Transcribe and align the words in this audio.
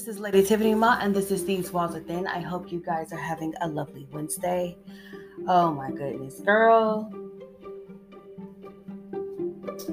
This 0.00 0.16
is 0.16 0.18
Lady 0.18 0.42
Tiffany 0.42 0.74
Ma, 0.74 0.96
and 0.98 1.14
this 1.14 1.30
is 1.30 1.44
These 1.44 1.74
Walls 1.74 1.92
Within. 1.92 2.26
I 2.26 2.40
hope 2.40 2.72
you 2.72 2.80
guys 2.80 3.12
are 3.12 3.18
having 3.18 3.52
a 3.60 3.68
lovely 3.68 4.08
Wednesday. 4.10 4.78
Oh 5.46 5.72
my 5.72 5.90
goodness, 5.90 6.40
girl. 6.40 7.12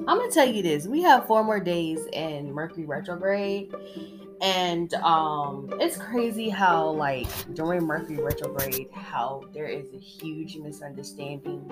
I'm 0.08 0.17
gonna 0.17 0.31
tell 0.31 0.47
you 0.47 0.63
this. 0.63 0.88
We 0.88 1.01
have 1.01 1.28
four 1.28 1.44
more 1.44 1.60
days 1.60 2.06
in 2.13 2.54
Mercury 2.54 2.85
retrograde, 2.85 3.76
and 4.40 4.94
um 4.94 5.74
it's 5.74 5.97
crazy 5.97 6.47
how 6.47 6.87
like 6.92 7.28
during 7.53 7.83
Mercury 7.83 8.24
retrograde, 8.24 8.87
how 8.94 9.44
there 9.53 9.65
is 9.65 9.94
a 9.94 9.99
huge 9.99 10.55
misunderstanding 10.55 11.69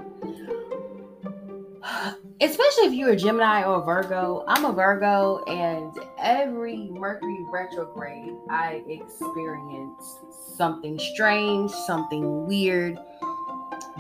especially 2.42 2.86
if 2.86 2.94
you're 2.94 3.12
a 3.12 3.16
Gemini 3.16 3.64
or 3.64 3.82
a 3.82 3.86
Virgo. 3.86 4.44
I'm 4.48 4.66
a 4.66 4.74
Virgo, 4.74 5.44
and 5.46 5.98
every 6.20 6.90
Mercury 6.92 7.46
retrograde, 7.50 8.34
I 8.50 8.84
experience 8.88 10.20
something 10.56 11.00
strange, 11.00 11.72
something 11.72 12.46
weird, 12.46 12.98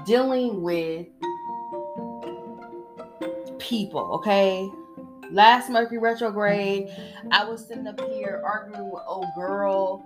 dealing 0.05 0.61
with 0.61 1.07
people, 3.59 4.11
okay? 4.13 4.69
Last 5.31 5.69
Mercury 5.69 5.97
retrograde, 5.97 6.89
I 7.31 7.45
was 7.45 7.67
sitting 7.67 7.87
up 7.87 7.99
here 8.01 8.41
arguing 8.45 8.91
with 8.91 9.03
old 9.07 9.27
girl 9.35 10.05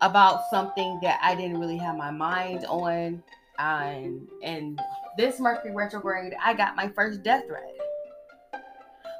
about 0.00 0.42
something 0.50 0.98
that 1.02 1.18
I 1.22 1.34
didn't 1.34 1.58
really 1.58 1.78
have 1.78 1.96
my 1.96 2.10
mind 2.10 2.64
on. 2.66 3.22
And, 3.58 4.28
and 4.42 4.80
this 5.16 5.40
Mercury 5.40 5.74
retrograde, 5.74 6.34
I 6.42 6.54
got 6.54 6.76
my 6.76 6.88
first 6.88 7.22
death 7.22 7.46
threat. 7.46 7.74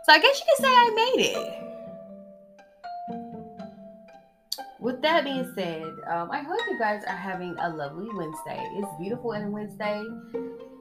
So 0.05 0.13
I 0.13 0.21
guess 0.21 0.39
you 0.39 0.45
could 0.57 0.65
say 0.65 0.71
I 0.71 0.91
made 0.95 1.23
it. 1.25 1.63
With 4.79 5.02
that 5.02 5.25
being 5.25 5.51
said, 5.57 5.83
um, 6.09 6.30
I 6.30 6.38
hope 6.38 6.60
you 6.71 6.79
guys 6.79 7.02
are 7.09 7.16
having 7.16 7.57
a 7.59 7.69
lovely 7.71 8.09
Wednesday. 8.15 8.65
It's 8.75 8.88
beautiful 9.01 9.33
in 9.33 9.51
Wednesday. 9.51 10.05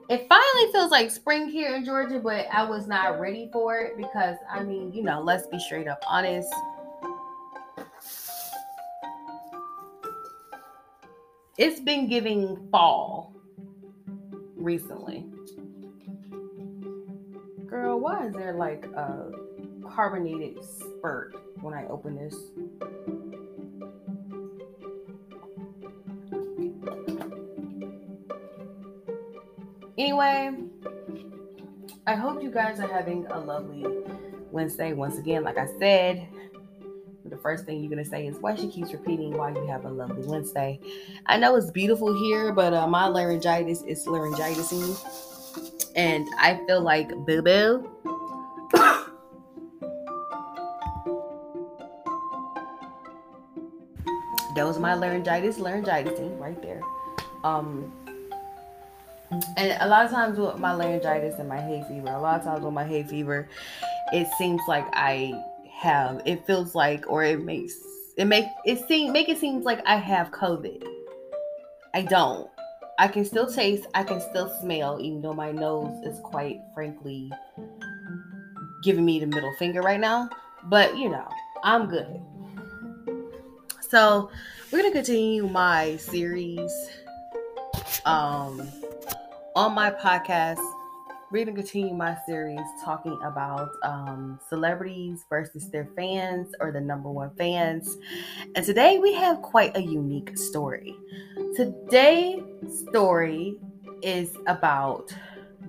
It 0.09 0.27
finally 0.29 0.71
feels 0.71 0.91
like 0.91 1.09
spring 1.09 1.49
here 1.49 1.75
in 1.75 1.83
Georgia, 1.83 2.19
but 2.19 2.45
I 2.53 2.69
was 2.69 2.85
not 2.85 3.19
ready 3.19 3.49
for 3.51 3.79
it 3.79 3.97
because, 3.97 4.35
I 4.47 4.61
mean, 4.63 4.93
you 4.93 5.01
know, 5.01 5.21
let's 5.21 5.47
be 5.47 5.57
straight 5.57 5.87
up 5.87 6.03
honest. 6.07 6.53
It's 11.57 11.79
been 11.79 12.07
giving 12.07 12.69
fall 12.69 13.33
recently. 14.65 15.23
Girl, 17.67 17.99
why 17.99 18.25
is 18.25 18.33
there 18.33 18.53
like 18.53 18.85
a 18.87 19.31
carbonated 19.87 20.57
spurt 20.63 21.35
when 21.61 21.75
I 21.75 21.85
open 21.85 22.15
this? 22.15 22.35
Anyway, 29.97 30.51
I 32.07 32.15
hope 32.15 32.41
you 32.41 32.49
guys 32.49 32.79
are 32.79 32.87
having 32.87 33.27
a 33.27 33.39
lovely 33.39 33.85
Wednesday. 34.51 34.93
Once 34.93 35.19
again, 35.19 35.43
like 35.43 35.57
I 35.59 35.67
said, 35.77 36.27
the 37.29 37.37
first 37.37 37.65
thing 37.65 37.81
you're 37.81 37.89
gonna 37.89 38.05
say 38.05 38.27
is 38.27 38.37
why 38.37 38.55
she 38.55 38.67
keeps 38.67 38.91
repeating 38.93 39.35
why 39.37 39.49
you 39.49 39.65
have 39.67 39.85
a 39.85 39.89
lovely 39.89 40.25
Wednesday. 40.25 40.79
I 41.25 41.37
know 41.37 41.55
it's 41.55 41.71
beautiful 41.71 42.13
here, 42.15 42.51
but 42.51 42.73
uh, 42.73 42.87
my 42.87 43.07
laryngitis 43.07 43.81
is 43.83 44.05
laryngitising, 44.05 45.91
and 45.95 46.27
I 46.39 46.61
feel 46.67 46.81
like 46.81 47.09
boo 47.25 47.41
boo. 47.41 47.89
that 54.55 54.65
was 54.65 54.79
my 54.79 54.93
laryngitis, 54.93 55.57
laryngitising 55.57 56.39
right 56.39 56.59
there. 56.61 56.81
Um, 57.43 57.91
and 59.57 59.77
a 59.81 59.87
lot 59.87 60.05
of 60.05 60.11
times 60.11 60.37
with 60.37 60.57
my 60.59 60.73
laryngitis 60.73 61.39
and 61.39 61.49
my 61.49 61.59
hay 61.59 61.83
fever, 61.87 62.07
a 62.07 62.19
lot 62.19 62.39
of 62.39 62.45
times 62.45 62.63
with 62.63 62.73
my 62.73 62.85
hay 62.85 63.03
fever, 63.03 63.49
it 64.13 64.27
seems 64.37 64.61
like 64.67 64.85
I 64.93 65.33
have 65.75 66.21
it 66.25 66.45
feels 66.47 66.73
like 66.73 67.05
or 67.09 67.23
it 67.23 67.43
makes 67.43 67.73
it 68.17 68.25
make 68.25 68.45
it 68.65 68.87
seem 68.87 69.11
make 69.11 69.27
it 69.27 69.37
seems 69.37 69.65
like 69.65 69.81
I 69.85 69.97
have 69.97 70.31
COVID. 70.31 70.87
I 71.93 72.01
don't. 72.01 72.49
I 72.97 73.09
can 73.09 73.25
still 73.25 73.45
taste, 73.45 73.87
I 73.93 74.03
can 74.03 74.21
still 74.21 74.49
smell, 74.61 75.01
even 75.01 75.21
though 75.21 75.33
my 75.33 75.51
nose 75.51 76.01
is 76.05 76.19
quite 76.21 76.61
frankly 76.73 77.29
giving 78.83 79.03
me 79.03 79.19
the 79.19 79.25
middle 79.25 79.53
finger 79.59 79.81
right 79.81 79.99
now. 79.99 80.29
But 80.63 80.97
you 80.97 81.09
know, 81.09 81.27
I'm 81.63 81.87
good. 81.87 82.21
So 83.89 84.29
we're 84.71 84.81
gonna 84.81 84.93
continue 84.93 85.47
my 85.47 85.97
series 85.97 86.71
um 88.05 88.67
on 89.55 89.73
my 89.73 89.91
podcast 89.91 90.59
we're 91.31 91.43
going 91.43 91.55
to 91.55 91.61
continue 91.61 91.93
my 91.93 92.15
series 92.27 92.59
talking 92.83 93.17
about 93.23 93.69
um, 93.83 94.39
celebrities 94.47 95.25
versus 95.27 95.69
their 95.71 95.87
fans 95.95 96.53
or 96.59 96.71
the 96.71 96.79
number 96.79 97.09
one 97.09 97.31
fans. 97.35 97.97
And 98.55 98.63
today 98.63 98.99
we 98.99 99.13
have 99.13 99.41
quite 99.41 99.75
a 99.75 99.81
unique 99.81 100.37
story. 100.37 100.95
Today's 101.55 102.43
story 102.87 103.57
is 104.03 104.37
about 104.45 105.15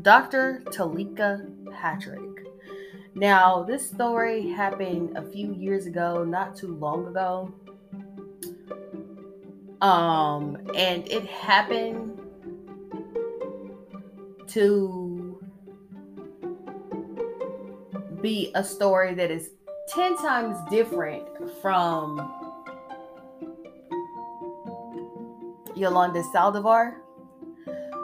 Dr. 0.03 0.63
Teleka 0.67 1.51
Patrick. 1.73 2.21
Now, 3.15 3.63
this 3.63 3.89
story 3.89 4.51
happened 4.51 5.17
a 5.17 5.23
few 5.23 5.55
years 5.55 5.87
ago, 5.87 6.23
not 6.23 6.55
too 6.55 6.75
long 6.77 7.07
ago. 7.07 7.55
Um, 9.81 10.59
and 10.77 11.09
it 11.09 11.25
happened 11.25 12.21
to 14.49 15.16
be 18.27 18.51
a 18.57 18.65
story 18.65 19.15
that 19.15 19.31
is 19.31 19.51
10 19.91 20.17
times 20.17 20.59
different 20.69 21.25
from 21.63 22.19
Yolanda 25.77 26.25
Saldivar. 26.35 26.97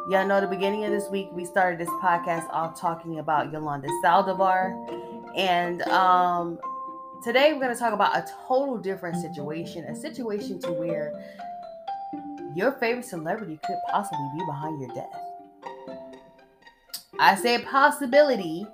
Y'all 0.09 0.25
know 0.25 0.41
the 0.41 0.47
beginning 0.47 0.85
of 0.85 0.93
this 0.93 1.11
week 1.11 1.27
we 1.33 1.45
started 1.45 1.81
this 1.81 1.93
podcast 2.01 2.49
off 2.51 2.81
talking 2.81 3.19
about 3.19 3.53
Yolanda 3.53 3.89
Saldivar. 4.05 4.71
And 5.37 5.83
um, 5.89 6.61
today 7.25 7.53
we're 7.53 7.59
going 7.59 7.75
to 7.75 7.81
talk 7.81 7.93
about 7.93 8.17
a 8.17 8.25
total 8.47 8.79
different 8.79 9.17
situation, 9.17 9.87
a 9.87 9.97
situation 9.97 10.61
to 10.61 10.71
where 10.71 11.13
your 12.55 12.71
favorite 12.71 13.07
celebrity 13.07 13.59
could 13.67 13.79
possibly 13.91 14.29
be 14.39 14.45
behind 14.47 14.81
your 14.81 14.95
death. 14.95 15.19
I 17.19 17.35
said 17.35 17.67
possibility 17.67 18.69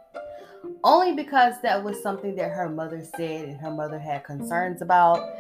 only 0.84 1.14
because 1.14 1.54
that 1.62 1.82
was 1.82 2.02
something 2.02 2.34
that 2.36 2.50
her 2.50 2.68
mother 2.68 3.04
said 3.16 3.48
and 3.48 3.60
her 3.60 3.70
mother 3.70 3.98
had 3.98 4.24
concerns 4.24 4.82
about. 4.82 5.36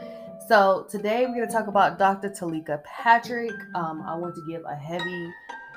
So 0.48 0.86
today 0.90 1.26
we're 1.26 1.34
going 1.34 1.46
to 1.46 1.52
talk 1.52 1.66
about 1.66 1.98
Dr. 1.98 2.30
Teleka 2.30 2.82
Patrick. 2.84 3.52
Um, 3.74 4.02
I 4.06 4.14
want 4.16 4.34
to 4.34 4.42
give 4.48 4.62
a 4.64 4.74
heavy 4.74 5.30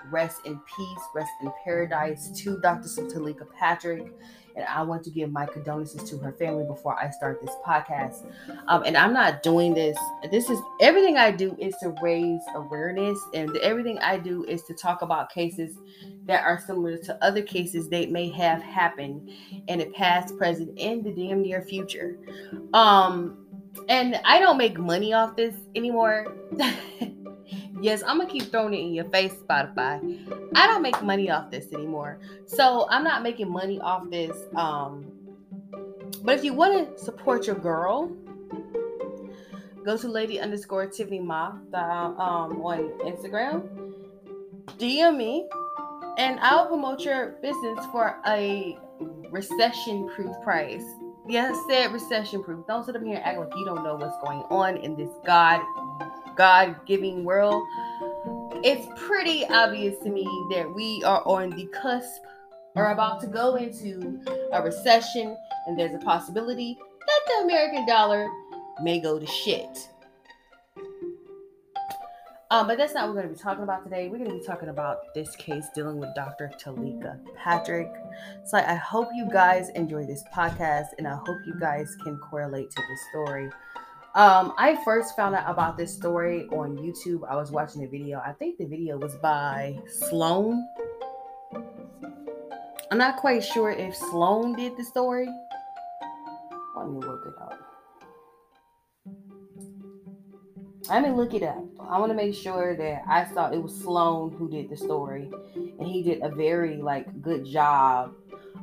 rest 0.09 0.41
in 0.45 0.59
peace, 0.59 0.99
rest 1.13 1.31
in 1.41 1.51
paradise 1.63 2.29
to 2.41 2.59
Dr. 2.59 2.87
Teleka 2.87 3.49
Patrick. 3.57 4.13
And 4.55 4.65
I 4.65 4.81
want 4.83 5.03
to 5.03 5.09
give 5.09 5.31
my 5.31 5.45
condolences 5.45 6.09
to 6.09 6.17
her 6.19 6.33
family 6.33 6.65
before 6.65 6.97
I 6.97 7.09
start 7.09 7.41
this 7.41 7.55
podcast. 7.65 8.25
Um, 8.67 8.83
and 8.85 8.97
I'm 8.97 9.13
not 9.13 9.43
doing 9.43 9.73
this. 9.73 9.97
This 10.29 10.49
is 10.49 10.59
everything 10.79 11.17
I 11.17 11.31
do 11.31 11.55
is 11.59 11.75
to 11.81 11.93
raise 12.01 12.41
awareness, 12.55 13.19
and 13.33 13.55
everything 13.57 13.97
I 13.99 14.17
do 14.17 14.43
is 14.45 14.63
to 14.63 14.73
talk 14.73 15.01
about 15.01 15.31
cases 15.31 15.77
that 16.25 16.43
are 16.43 16.59
similar 16.59 16.97
to 16.97 17.23
other 17.23 17.41
cases 17.41 17.89
that 17.89 18.11
may 18.11 18.29
have 18.29 18.61
happened 18.61 19.29
in 19.67 19.79
the 19.79 19.85
past, 19.87 20.37
present, 20.37 20.77
and 20.79 21.03
the 21.03 21.11
damn 21.11 21.41
near 21.41 21.61
future. 21.61 22.17
Um, 22.73 23.37
and 23.87 24.19
I 24.25 24.39
don't 24.39 24.57
make 24.57 24.77
money 24.77 25.13
off 25.13 25.35
this 25.35 25.55
anymore. 25.75 26.35
yes, 27.81 28.03
I'm 28.03 28.17
gonna 28.17 28.29
keep 28.29 28.51
throwing 28.51 28.73
it 28.73 28.79
in 28.79 28.93
your 28.93 29.05
face, 29.05 29.33
Spotify. 29.33 29.99
I 30.55 30.67
don't 30.67 30.81
make 30.81 31.01
money 31.01 31.29
off 31.29 31.51
this 31.51 31.71
anymore. 31.73 32.19
So 32.45 32.87
I'm 32.89 33.03
not 33.03 33.23
making 33.23 33.49
money 33.49 33.79
off 33.79 34.09
this. 34.09 34.37
Um, 34.55 35.11
but 36.23 36.35
if 36.35 36.43
you 36.43 36.53
want 36.53 36.97
to 36.97 37.03
support 37.03 37.47
your 37.47 37.55
girl, 37.55 38.11
go 39.83 39.97
to 39.97 40.07
lady 40.07 40.39
underscore 40.39 40.87
Tiffany 40.87 41.19
Ma 41.19 41.47
um, 41.73 42.61
on 42.61 42.89
Instagram. 42.99 43.67
DM 44.77 45.17
me 45.17 45.47
and 46.17 46.39
I'll 46.41 46.67
promote 46.67 47.01
your 47.01 47.37
business 47.41 47.85
for 47.91 48.19
a 48.27 48.77
recession 49.31 50.09
proof 50.15 50.35
price. 50.43 50.83
Yes, 51.27 51.57
said 51.69 51.91
recession 51.91 52.43
proof. 52.43 52.65
Don't 52.67 52.85
sit 52.85 52.95
up 52.95 53.03
here 53.03 53.15
and 53.15 53.23
act 53.23 53.39
like 53.39 53.51
you 53.55 53.65
don't 53.65 53.83
know 53.83 53.95
what's 53.95 54.17
going 54.23 54.43
on 54.49 54.77
in 54.77 54.95
this 54.95 55.11
God 55.25 55.61
God 56.41 56.75
giving 56.87 57.23
world. 57.23 57.67
It's 58.63 58.87
pretty 58.99 59.45
obvious 59.45 59.95
to 59.99 60.09
me 60.09 60.23
that 60.49 60.73
we 60.73 61.03
are 61.03 61.21
on 61.27 61.51
the 61.51 61.67
cusp 61.67 62.23
or 62.73 62.93
about 62.93 63.21
to 63.21 63.27
go 63.27 63.57
into 63.57 64.19
a 64.51 64.59
recession, 64.59 65.37
and 65.67 65.77
there's 65.77 65.93
a 65.93 65.99
possibility 65.99 66.79
that 66.79 67.21
the 67.27 67.43
American 67.43 67.85
dollar 67.85 68.27
may 68.81 68.99
go 68.99 69.19
to 69.19 69.27
shit. 69.27 69.87
Um, 72.49 72.65
but 72.65 72.79
that's 72.79 72.95
not 72.95 73.05
what 73.05 73.15
we're 73.15 73.21
going 73.21 73.35
to 73.35 73.39
be 73.39 73.43
talking 73.43 73.63
about 73.63 73.83
today. 73.83 74.09
We're 74.09 74.17
going 74.17 74.31
to 74.31 74.39
be 74.39 74.43
talking 74.43 74.69
about 74.69 75.13
this 75.13 75.35
case 75.35 75.67
dealing 75.75 75.99
with 75.99 76.09
Dr. 76.15 76.51
Teleka 76.59 77.19
Patrick. 77.35 77.93
So 78.45 78.57
I 78.57 78.73
hope 78.73 79.09
you 79.13 79.29
guys 79.31 79.69
enjoy 79.75 80.05
this 80.05 80.23
podcast 80.35 80.87
and 80.97 81.07
I 81.07 81.13
hope 81.13 81.37
you 81.45 81.53
guys 81.59 81.95
can 82.03 82.17
correlate 82.17 82.71
to 82.71 82.81
this 82.89 82.99
story. 83.11 83.51
Um, 84.13 84.53
I 84.57 84.77
first 84.83 85.15
found 85.15 85.35
out 85.35 85.49
about 85.49 85.77
this 85.77 85.93
story 85.93 86.45
on 86.47 86.77
YouTube. 86.77 87.21
I 87.29 87.37
was 87.37 87.49
watching 87.49 87.85
a 87.85 87.87
video. 87.87 88.19
I 88.19 88.33
think 88.33 88.57
the 88.57 88.65
video 88.65 88.97
was 88.97 89.15
by 89.15 89.79
Sloan. 89.87 90.67
I'm 92.91 92.97
not 92.97 93.15
quite 93.15 93.41
sure 93.41 93.71
if 93.71 93.95
Sloan 93.95 94.53
did 94.53 94.75
the 94.75 94.83
story. 94.83 95.29
Let 96.75 96.89
me 96.89 96.99
look 96.99 97.25
it 97.25 97.41
up. 97.41 97.57
Let 100.89 101.03
me 101.03 101.11
look 101.11 101.33
it 101.33 101.43
up. 101.43 101.63
I 101.79 101.97
want 101.97 102.11
to 102.11 102.15
make 102.15 102.35
sure 102.35 102.75
that 102.75 103.03
I 103.07 103.33
saw 103.33 103.49
it 103.49 103.63
was 103.63 103.73
Sloan 103.73 104.31
who 104.31 104.49
did 104.49 104.69
the 104.69 104.75
story, 104.75 105.31
and 105.55 105.87
he 105.87 106.03
did 106.03 106.21
a 106.21 106.27
very 106.27 106.75
like 106.75 107.21
good 107.21 107.45
job 107.45 108.13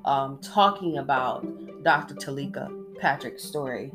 um, 0.05 0.39
talking 0.43 0.99
about 0.99 1.47
Dr. 1.85 2.17
Teleka 2.17 3.01
Patrick's 3.01 3.44
story. 3.44 3.93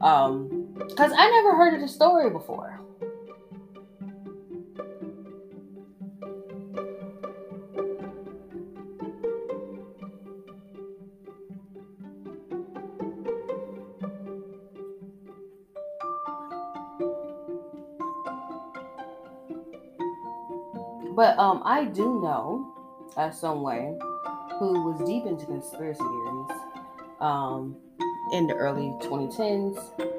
Um, 0.00 0.55
because 0.78 1.12
I 1.16 1.30
never 1.30 1.56
heard 1.56 1.74
of 1.74 1.80
the 1.80 1.88
story 1.88 2.30
before. 2.30 2.80
But 21.16 21.38
um, 21.38 21.62
I 21.64 21.86
do 21.86 22.20
know, 22.20 22.74
as 23.16 23.40
someone 23.40 23.98
who 24.58 24.84
was 24.84 25.02
deep 25.06 25.24
into 25.24 25.46
conspiracy 25.46 25.98
theories 25.98 26.60
um, 27.20 27.74
in 28.32 28.46
the 28.46 28.54
early 28.54 28.92
2010s, 29.00 30.15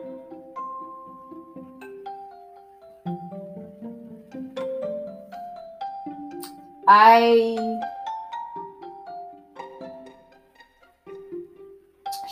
I 6.88 7.57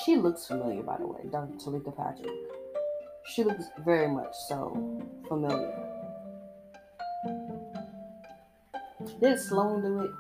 she 0.04 0.16
looks 0.18 0.48
familiar 0.48 0.84
by 0.84 0.98
the 0.98 1.08
way, 1.08 1.22
Dr. 1.32 1.56
Teleka 1.56 1.96
Patrick. 1.96 2.32
She 3.34 3.44
looks 3.44 3.66
very 3.84 4.08
much 4.08 4.34
so 4.48 5.02
familiar. 5.28 5.74
Did 9.20 9.40
Sloan 9.40 9.82
do 9.82 10.02
it? 10.02 10.12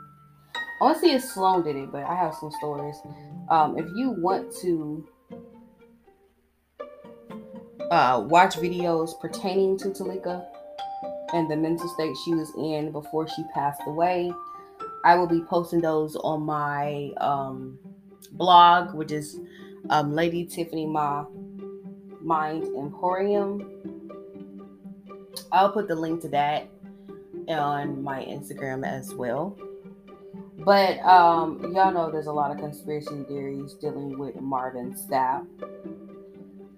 I 0.82 0.84
want 0.84 0.98
to 0.98 1.02
see 1.02 1.14
if 1.14 1.24
Sloan 1.24 1.64
did 1.64 1.76
it, 1.76 1.92
but 1.92 2.04
I 2.04 2.16
have 2.16 2.34
some 2.36 2.52
stories. 2.52 2.96
Um, 3.50 3.78
if 3.78 3.86
you 3.96 4.12
want 4.12 4.54
to 4.62 5.08
uh, 7.92 8.24
watch 8.28 8.56
videos 8.56 9.20
pertaining 9.20 9.78
to 9.80 9.90
Teleka 9.90 10.46
and 11.36 11.52
the 11.52 11.56
mental 11.56 11.90
state 11.90 12.16
she 12.24 12.34
was 12.34 12.54
in 12.56 12.94
before 12.94 13.28
she 13.28 13.44
passed 13.54 13.82
away, 13.86 14.32
I 15.04 15.16
will 15.16 15.28
be 15.28 15.42
posting 15.42 15.82
those 15.82 16.16
on 16.16 16.44
my 16.44 17.12
um, 17.18 17.78
blog, 18.32 18.96
which 18.96 19.12
is 19.12 19.38
um, 19.90 20.14
Lady 20.14 20.46
Tiffany 20.46 20.86
Ma 20.86 21.26
Mind 22.22 22.64
Emporium. 22.76 23.70
I'll 25.52 25.74
put 25.74 25.90
the 25.90 25.96
link 25.96 26.22
to 26.22 26.30
that 26.30 26.70
on 27.50 28.02
my 28.02 28.24
Instagram 28.24 28.88
as 28.88 29.14
well. 29.14 29.58
But 30.60 31.00
um, 31.00 31.74
y'all 31.76 31.92
know 31.92 32.10
there's 32.10 32.28
a 32.28 32.34
lot 32.34 32.50
of 32.50 32.58
conspiracy 32.58 33.24
theories 33.28 33.74
dealing 33.74 34.18
with 34.18 34.40
Marvin 34.40 34.94
Sapp. 34.96 35.46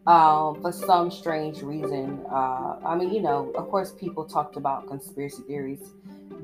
Um, 0.07 0.61
for 0.61 0.71
some 0.71 1.11
strange 1.11 1.61
reason, 1.61 2.25
uh, 2.31 2.77
I 2.85 2.95
mean, 2.95 3.13
you 3.13 3.21
know, 3.21 3.51
of 3.55 3.69
course, 3.69 3.91
people 3.91 4.23
talked 4.23 4.55
about 4.55 4.87
conspiracy 4.87 5.43
theories 5.43 5.81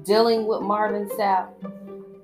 dealing 0.03 0.45
with 0.45 0.61
Marvin 0.61 1.07
Sapp. 1.09 1.47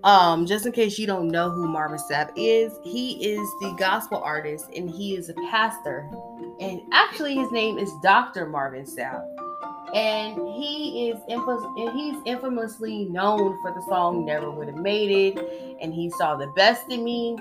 Um, 0.03 0.45
just 0.45 0.65
in 0.65 0.73
case 0.73 0.99
you 0.99 1.07
don't 1.07 1.29
know 1.29 1.49
who 1.49 1.65
Marvin 1.67 1.97
Sapp 1.97 2.31
is, 2.35 2.73
he 2.83 3.25
is 3.25 3.47
the 3.61 3.73
gospel 3.79 4.17
artist 4.17 4.65
and 4.75 4.89
he 4.89 5.15
is 5.15 5.29
a 5.29 5.33
pastor. 5.49 6.09
And 6.59 6.81
actually, 6.91 7.35
his 7.35 7.51
name 7.53 7.77
is 7.77 7.89
Dr. 8.03 8.45
Marvin 8.45 8.83
Sapp 8.83 9.25
and 9.93 10.35
he 10.49 11.09
is 11.09 11.19
infamous, 11.27 11.63
he's 11.93 12.17
infamously 12.25 13.05
known 13.05 13.59
for 13.61 13.71
the 13.73 13.81
song 13.83 14.25
"Never 14.25 14.51
Would 14.51 14.67
Have 14.67 14.77
Made 14.77 15.37
It," 15.37 15.77
and 15.81 15.93
he 15.93 16.09
saw 16.11 16.35
the 16.35 16.47
best 16.47 16.89
in 16.89 17.03
me. 17.03 17.37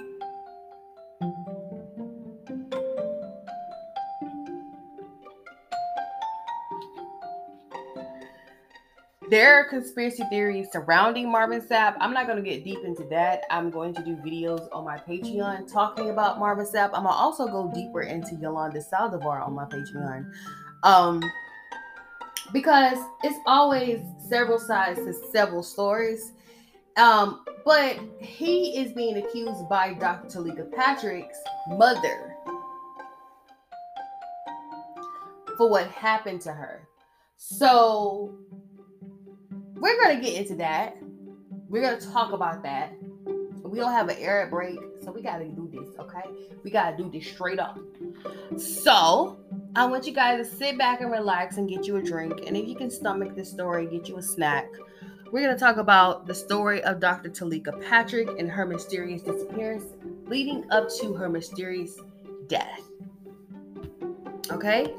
There 9.31 9.57
are 9.57 9.65
conspiracy 9.69 10.23
theories 10.31 10.69
surrounding 10.73 11.31
Marvin 11.31 11.61
Sapp. 11.61 11.97
I'm 12.01 12.15
not 12.15 12.27
going 12.27 12.43
to 12.43 12.51
get 12.51 12.65
deep 12.65 12.79
into 12.83 13.05
that. 13.11 13.45
I'm 13.51 13.69
going 13.69 13.93
to 13.95 14.03
do 14.03 14.17
videos 14.17 14.69
on 14.73 14.87
my 14.87 14.97
Patreon 14.97 15.71
talking 15.71 16.09
about 16.09 16.39
Marvin 16.39 16.65
Sapp. 16.65 16.91
I'm 16.95 17.03
going 17.03 17.05
to 17.05 17.11
also 17.11 17.47
go 17.47 17.71
deeper 17.75 18.01
into 18.01 18.37
Yolanda 18.37 18.81
Saldivar 18.81 19.47
on 19.47 19.53
my 19.53 19.67
Patreon. 19.67 20.33
Um, 20.83 21.23
because 22.55 22.97
it's 23.23 23.39
always 23.47 24.01
several 24.31 24.59
sides 24.59 24.99
to 25.01 25.13
several 25.31 25.63
stories. 25.63 26.33
Um, 26.97 27.45
but 27.67 27.99
he 28.21 28.79
is 28.79 28.93
being 28.93 29.19
accused 29.19 29.69
by 29.69 29.93
Dr. 29.93 30.39
Teleka 30.39 30.73
Patrick's 30.73 31.39
mother 31.69 32.35
for 35.59 35.69
what 35.69 35.87
happened 35.89 36.41
to 36.43 36.53
her. 36.53 36.89
So 37.37 38.35
we're 39.81 40.01
gonna 40.01 40.21
get 40.21 40.35
into 40.35 40.55
that. 40.57 40.97
We're 41.69 41.83
gonna 41.83 42.01
talk 42.01 42.33
about 42.33 42.63
that. 42.63 42.93
We 43.63 43.79
don't 43.79 43.93
have 43.93 44.09
an 44.09 44.17
air 44.19 44.47
break, 44.51 44.79
so 45.05 45.13
we 45.13 45.23
gotta 45.23 45.45
do 45.45 45.69
this, 45.71 45.89
okay? 45.99 46.31
We 46.65 46.71
gotta 46.71 46.97
do 46.97 47.11
this 47.11 47.27
straight 47.27 47.59
up. 47.59 47.79
So 48.57 49.39
I 49.77 49.85
want 49.87 50.07
you 50.07 50.13
guys 50.15 50.49
to 50.49 50.57
sit 50.57 50.79
back 50.79 51.03
and 51.03 51.11
relax 51.11 51.59
and 51.59 51.69
get 51.69 51.87
you 51.87 51.97
a 51.97 52.03
drink. 52.03 52.45
And 52.47 52.57
if 52.57 52.67
you 52.67 52.75
can 52.75 52.91
stomach 52.91 53.35
this 53.37 53.51
story, 53.51 53.87
get 53.87 54.09
you 54.09 54.17
a 54.17 54.23
snack. 54.23 54.67
We're 55.31 55.53
to 55.53 55.59
talk 55.59 55.77
about 55.77 56.27
the 56.27 56.35
story 56.35 56.83
of 56.85 57.01
Dr. 57.01 57.29
Teleka 57.29 57.87
Patrick 57.87 58.31
and 58.39 58.51
her 58.51 58.65
mysterious 58.65 59.21
disappearance 59.21 59.85
leading 60.27 60.65
up 60.71 60.89
to 61.01 61.13
her 61.13 61.29
mysterious 61.29 61.99
death. 62.47 62.81
Okay? 64.51 64.95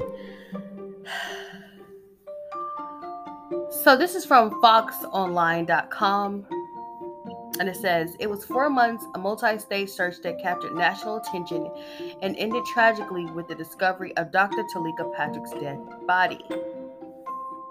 So 3.83 3.95
this 3.95 4.13
is 4.13 4.25
from 4.25 4.62
foxonline.com. 4.62 6.45
And 7.59 7.69
it 7.69 7.75
says 7.77 8.15
it 8.19 8.29
was 8.29 8.43
four 8.43 8.69
months, 8.69 9.05
a 9.15 9.19
multi 9.19 9.57
stage 9.57 9.89
search 9.89 10.21
that 10.24 10.41
captured 10.41 10.75
national 10.75 11.17
attention 11.17 11.71
and 12.21 12.36
ended 12.38 12.65
tragically 12.65 13.25
with 13.25 13.48
the 13.48 13.55
discovery 13.55 14.15
of 14.17 14.31
Dr. 14.31 14.63
Teleka 14.74 15.13
Patrick's 15.15 15.51
dead 15.51 15.79
body. 16.05 16.41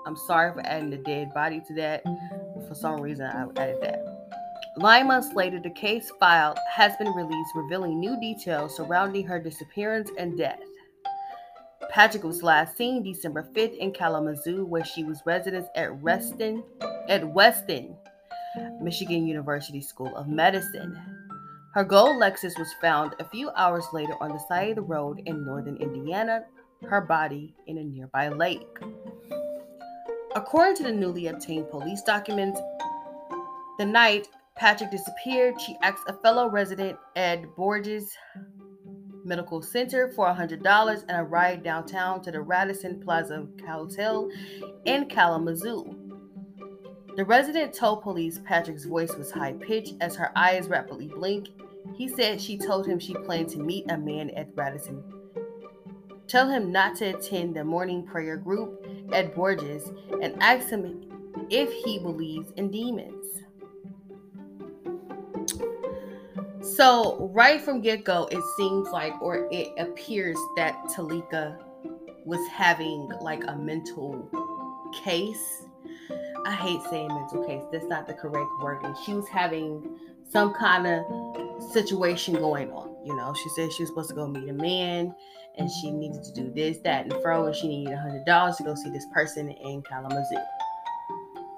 I'm 0.07 0.17
sorry 0.17 0.55
for 0.55 0.67
adding 0.67 0.91
the 0.91 0.97
dead 0.97 1.35
body 1.35 1.61
to 1.69 1.75
that. 1.75 2.03
For 2.67 2.75
some 2.75 3.01
reason, 3.01 3.27
I 3.27 3.43
added 3.61 3.83
that. 3.83 4.03
Nine 4.79 5.09
months 5.09 5.35
later, 5.35 5.61
the 5.61 5.71
case 5.71 6.11
file 6.19 6.57
has 6.71 6.97
been 6.97 7.13
released, 7.13 7.51
revealing 7.55 8.01
new 8.01 8.19
details 8.19 8.77
surrounding 8.77 9.27
her 9.27 9.39
disappearance 9.39 10.11
and 10.17 10.39
death. 10.39 10.61
Patrick 11.91 12.23
was 12.23 12.43
last 12.43 12.77
seen 12.77 13.03
December 13.03 13.49
5th 13.55 13.77
in 13.77 13.93
Kalamazoo, 13.93 14.65
where 14.65 14.85
she 14.85 15.05
was 15.05 15.23
resident 15.25 15.67
at 15.75 15.93
Reston 16.03 16.63
at 17.09 17.27
Western 17.33 17.97
Michigan 18.81 19.27
University 19.27 19.81
School 19.81 20.15
of 20.17 20.29
Medicine. 20.29 20.99
Her 21.75 21.85
gold 21.85 22.21
Lexus 22.21 22.59
was 22.59 22.73
found 22.81 23.15
a 23.19 23.29
few 23.29 23.51
hours 23.51 23.85
later 23.93 24.15
on 24.21 24.31
the 24.31 24.45
side 24.49 24.71
of 24.71 24.77
the 24.77 24.83
road 24.83 25.23
in 25.27 25.45
northern 25.45 25.77
Indiana, 25.77 26.45
her 26.83 27.01
body 27.01 27.55
in 27.67 27.79
a 27.79 27.85
nearby 27.85 28.29
lake. 28.29 28.79
According 30.35 30.77
to 30.77 30.83
the 30.85 30.93
newly 30.93 31.29
obtained 31.29 31.71
police 31.71 32.03
documents, 32.03 32.61
the 33.79 33.87
night 33.87 34.29
Patrick 34.57 34.91
disappeared, 34.91 35.61
she 35.61 35.77
asked 35.83 36.03
a 36.09 36.13
fellow 36.15 36.51
resident, 36.51 36.99
Ed 37.17 37.47
Borgess 37.57 38.11
Medical 39.29 39.63
Center, 39.63 40.09
for 40.09 40.27
$100 40.27 41.05
and 41.09 41.21
a 41.21 41.23
ride 41.23 41.63
downtown 41.63 42.23
to 42.23 42.33
the 42.33 42.41
Radisson 42.41 43.01
Plaza 43.01 43.47
Hotel 43.69 44.31
in 44.87 45.07
Kalamazoo. 45.07 45.95
The 47.15 47.25
resident 47.25 47.75
told 47.75 48.03
police 48.03 48.41
Patrick's 48.45 48.85
voice 48.85 49.15
was 49.17 49.31
high 49.31 49.53
pitched 49.53 49.95
as 50.01 50.17
her 50.17 50.33
eyes 50.35 50.69
rapidly 50.69 51.09
blinked. 51.09 51.51
He 51.95 52.09
said 52.09 52.41
she 52.41 52.57
told 52.57 52.87
him 52.87 52.99
she 52.99 53.15
planned 53.15 53.49
to 53.51 53.59
meet 53.59 53.91
a 53.91 53.99
man 53.99 54.31
at 54.31 54.49
Radisson. 54.55 55.03
Tell 56.27 56.49
him 56.49 56.71
not 56.71 56.97
to 56.97 57.07
attend 57.07 57.57
the 57.57 57.65
morning 57.65 58.05
prayer 58.05 58.37
group 58.37 58.87
at 59.13 59.35
Borgess 59.35 59.89
and 60.23 60.41
ask 60.43 60.69
him 60.69 61.05
if 61.51 61.73
he 61.85 61.99
believes 61.99 62.51
in 62.57 62.71
demons. 62.71 63.43
So, 66.77 67.31
right 67.33 67.61
from 67.61 67.81
get 67.81 68.05
go, 68.05 68.29
it 68.31 68.43
seems 68.57 68.89
like, 68.89 69.21
or 69.21 69.49
it 69.51 69.69
appears 69.79 70.37
that 70.57 70.75
Teleka 70.87 71.59
was 72.25 72.47
having 72.49 73.09
like 73.21 73.45
a 73.47 73.57
mental 73.57 74.29
case. 75.05 75.65
I 76.47 76.53
hate 76.53 76.81
saying 76.91 77.09
mental 77.09 77.45
case, 77.45 77.63
that's 77.73 77.87
not 77.87 78.07
the 78.07 78.15
correct 78.15 78.51
wording. 78.61 78.95
She 79.05 79.15
was 79.15 79.29
having 79.29 79.99
some 80.31 80.53
kind 80.55 80.87
of 80.87 81.73
situation 81.73 82.35
going 82.35 82.71
on. 82.71 82.95
You 83.05 83.17
know, 83.17 83.35
she 83.35 83.49
said 83.51 83.73
she 83.73 83.83
was 83.83 83.91
supposed 83.91 84.11
to 84.11 84.15
go 84.15 84.27
meet 84.27 84.49
a 84.49 84.53
man 84.53 85.15
and 85.57 85.71
she 85.71 85.91
needed 85.91 86.23
to 86.23 86.33
do 86.33 86.53
this, 86.55 86.79
that, 86.85 87.05
and 87.05 87.23
fro, 87.23 87.47
and 87.47 87.55
she 87.55 87.69
needed 87.69 87.93
a 87.93 87.99
hundred 87.99 88.25
dollars 88.25 88.57
to 88.57 88.63
go 88.63 88.75
see 88.75 88.91
this 88.91 89.07
person 89.13 89.51
in 89.51 89.83
Kalamazoo. 89.83 90.37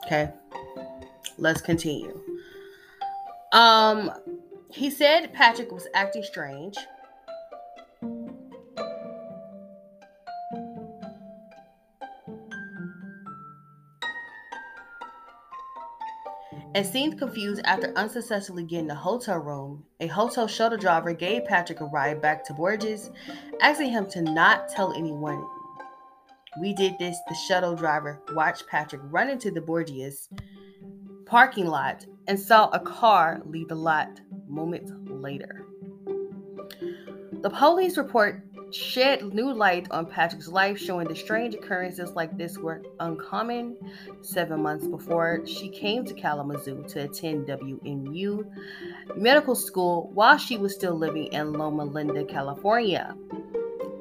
Okay, 0.07 0.31
let's 1.37 1.61
continue. 1.61 2.19
Um, 3.52 4.11
he 4.72 4.90
said 4.90 5.32
Patrick 5.32 5.72
was 5.72 5.86
acting 5.94 6.22
strange. 6.22 6.76
and 16.74 16.86
seemed 16.86 17.18
confused 17.18 17.60
after 17.64 17.92
unsuccessfully 17.96 18.62
getting 18.62 18.90
a 18.90 18.94
hotel 18.94 19.38
room. 19.38 19.84
A 19.98 20.06
hotel 20.06 20.46
shuttle 20.46 20.78
driver 20.78 21.12
gave 21.12 21.44
Patrick 21.44 21.80
a 21.80 21.84
ride 21.86 22.22
back 22.22 22.44
to 22.44 22.52
Borgess, 22.52 23.10
asking 23.60 23.90
him 23.90 24.06
to 24.10 24.22
not 24.22 24.68
tell 24.68 24.92
anyone. 24.92 25.44
We 26.60 26.72
did 26.72 26.96
this. 26.98 27.18
The 27.28 27.34
shuttle 27.34 27.74
driver 27.74 28.22
watched 28.34 28.68
Patrick 28.68 29.02
run 29.06 29.28
into 29.28 29.50
the 29.50 29.60
Borgess 29.60 30.28
parking 31.26 31.66
lot 31.66 32.04
and 32.26 32.38
saw 32.38 32.68
a 32.70 32.80
car 32.80 33.40
leave 33.44 33.68
the 33.68 33.74
lot 33.74 34.20
moments 34.50 34.92
later. 35.07 35.64
The 37.42 37.50
police 37.50 37.97
report 37.97 38.42
shed 38.71 39.35
new 39.35 39.52
light 39.52 39.88
on 39.90 40.07
Patrick's 40.07 40.49
life, 40.49 40.78
showing 40.78 41.09
the 41.09 41.16
strange 41.16 41.54
occurrences 41.54 42.12
like 42.12 42.37
this 42.37 42.59
were 42.59 42.83
uncommon. 43.00 43.76
Seven 44.21 44.62
months 44.62 44.87
before 44.87 45.47
she 45.47 45.69
came 45.69 46.04
to 46.04 46.14
Kalamazoo 46.14 46.85
to 46.88 47.04
attend 47.04 47.47
WMU 47.47 48.45
medical 49.16 49.54
school 49.54 50.11
while 50.14 50.38
she 50.38 50.57
was 50.57 50.75
still 50.75 50.95
living 50.95 51.26
in 51.33 51.52
Loma 51.52 51.85
Linda, 51.85 52.25
California. 52.25 53.16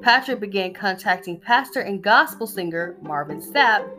Patrick 0.01 0.39
began 0.39 0.73
contacting 0.73 1.39
pastor 1.39 1.81
and 1.81 2.01
gospel 2.01 2.47
singer 2.47 2.97
Marvin 3.01 3.41
Sapp 3.41 3.89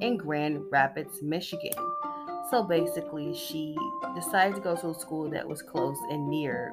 in 0.00 0.16
Grand 0.16 0.62
Rapids, 0.70 1.22
Michigan. 1.22 1.72
So 2.50 2.62
basically, 2.62 3.34
she 3.34 3.76
decided 4.14 4.54
to 4.54 4.60
go 4.60 4.76
to 4.76 4.90
a 4.90 4.94
school 4.94 5.28
that 5.30 5.46
was 5.46 5.62
close 5.62 5.98
and 6.10 6.28
near 6.28 6.72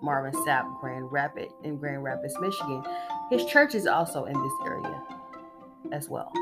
Marvin 0.00 0.32
Sapp 0.44 0.80
Grand 0.80 1.10
Rapids, 1.12 1.52
in 1.62 1.76
Grand 1.76 2.02
Rapids, 2.02 2.38
Michigan. 2.40 2.82
His 3.30 3.44
church 3.44 3.74
is 3.74 3.86
also 3.86 4.24
in 4.24 4.32
this 4.32 4.52
area 4.66 5.02
as 5.92 6.08
well. 6.08 6.32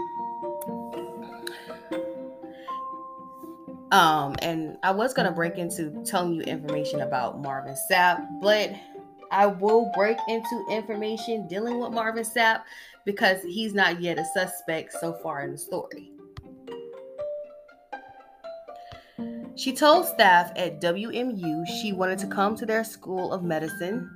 Um, 3.90 4.36
and 4.40 4.78
I 4.82 4.90
was 4.92 5.12
gonna 5.12 5.32
break 5.32 5.58
into 5.58 6.02
telling 6.04 6.32
you 6.32 6.42
information 6.42 7.00
about 7.02 7.42
Marvin 7.42 7.76
Sapp, 7.90 8.26
but 8.40 8.70
I 9.30 9.46
will 9.46 9.90
break 9.94 10.18
into 10.28 10.64
information 10.70 11.46
dealing 11.48 11.80
with 11.80 11.92
Marvin 11.92 12.24
Sapp 12.24 12.62
because 13.04 13.42
he's 13.42 13.74
not 13.74 14.00
yet 14.00 14.18
a 14.18 14.24
suspect 14.24 14.92
so 14.92 15.14
far 15.14 15.42
in 15.42 15.52
the 15.52 15.58
story. 15.58 16.12
She 19.54 19.72
told 19.72 20.06
staff 20.06 20.50
at 20.56 20.80
WMU 20.80 21.66
she 21.66 21.92
wanted 21.92 22.18
to 22.20 22.26
come 22.26 22.56
to 22.56 22.66
their 22.66 22.84
school 22.84 23.32
of 23.32 23.42
medicine 23.42 24.10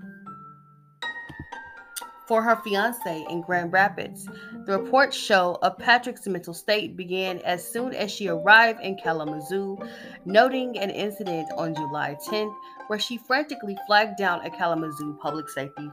for 2.26 2.42
her 2.42 2.56
fiance 2.56 3.26
in 3.30 3.42
Grand 3.42 3.72
Rapids. 3.72 4.26
The 4.64 4.78
reports 4.78 5.16
show 5.16 5.58
of 5.62 5.78
Patrick's 5.78 6.26
mental 6.26 6.54
state 6.54 6.96
began 6.96 7.38
as 7.40 7.66
soon 7.66 7.94
as 7.94 8.10
she 8.10 8.28
arrived 8.28 8.80
in 8.80 8.96
Kalamazoo, 8.96 9.78
noting 10.24 10.78
an 10.78 10.90
incident 10.90 11.48
on 11.56 11.74
July 11.74 12.16
10th 12.28 12.54
where 12.88 12.98
she 12.98 13.18
frantically 13.18 13.76
flagged 13.86 14.18
down 14.18 14.44
a 14.44 14.50
Kalamazoo 14.50 15.18
public 15.22 15.48
safety 15.48 15.90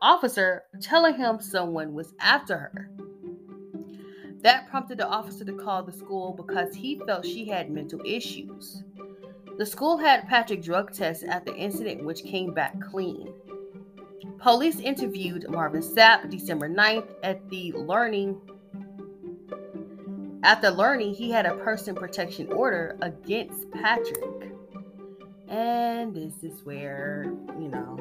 officer, 0.00 0.62
telling 0.80 1.16
him 1.16 1.40
someone 1.40 1.92
was 1.92 2.14
after 2.20 2.56
her. 2.56 2.90
That 4.42 4.68
prompted 4.68 4.98
the 4.98 5.08
officer 5.08 5.44
to 5.44 5.52
call 5.52 5.82
the 5.82 5.92
school 5.92 6.32
because 6.32 6.74
he 6.74 7.00
felt 7.06 7.26
she 7.26 7.44
had 7.46 7.70
mental 7.70 8.00
issues. 8.04 8.84
The 9.58 9.66
school 9.66 9.98
had 9.98 10.28
Patrick 10.28 10.62
drug 10.62 10.92
test 10.92 11.24
at 11.24 11.44
the 11.44 11.54
incident, 11.56 12.04
which 12.04 12.22
came 12.22 12.54
back 12.54 12.80
clean. 12.80 13.32
Police 14.38 14.78
interviewed 14.78 15.50
Marvin 15.50 15.82
Sapp 15.82 16.30
December 16.30 16.68
9th 16.68 17.08
at 17.24 17.48
the 17.50 17.72
learning. 17.72 18.40
After 20.44 20.70
learning 20.70 21.14
he 21.14 21.32
had 21.32 21.44
a 21.44 21.56
person 21.56 21.96
protection 21.96 22.52
order 22.52 22.96
against 23.02 23.68
Patrick. 23.72 24.52
And 25.48 26.14
this 26.14 26.44
is 26.44 26.64
where, 26.64 27.24
you 27.58 27.68
know, 27.68 27.98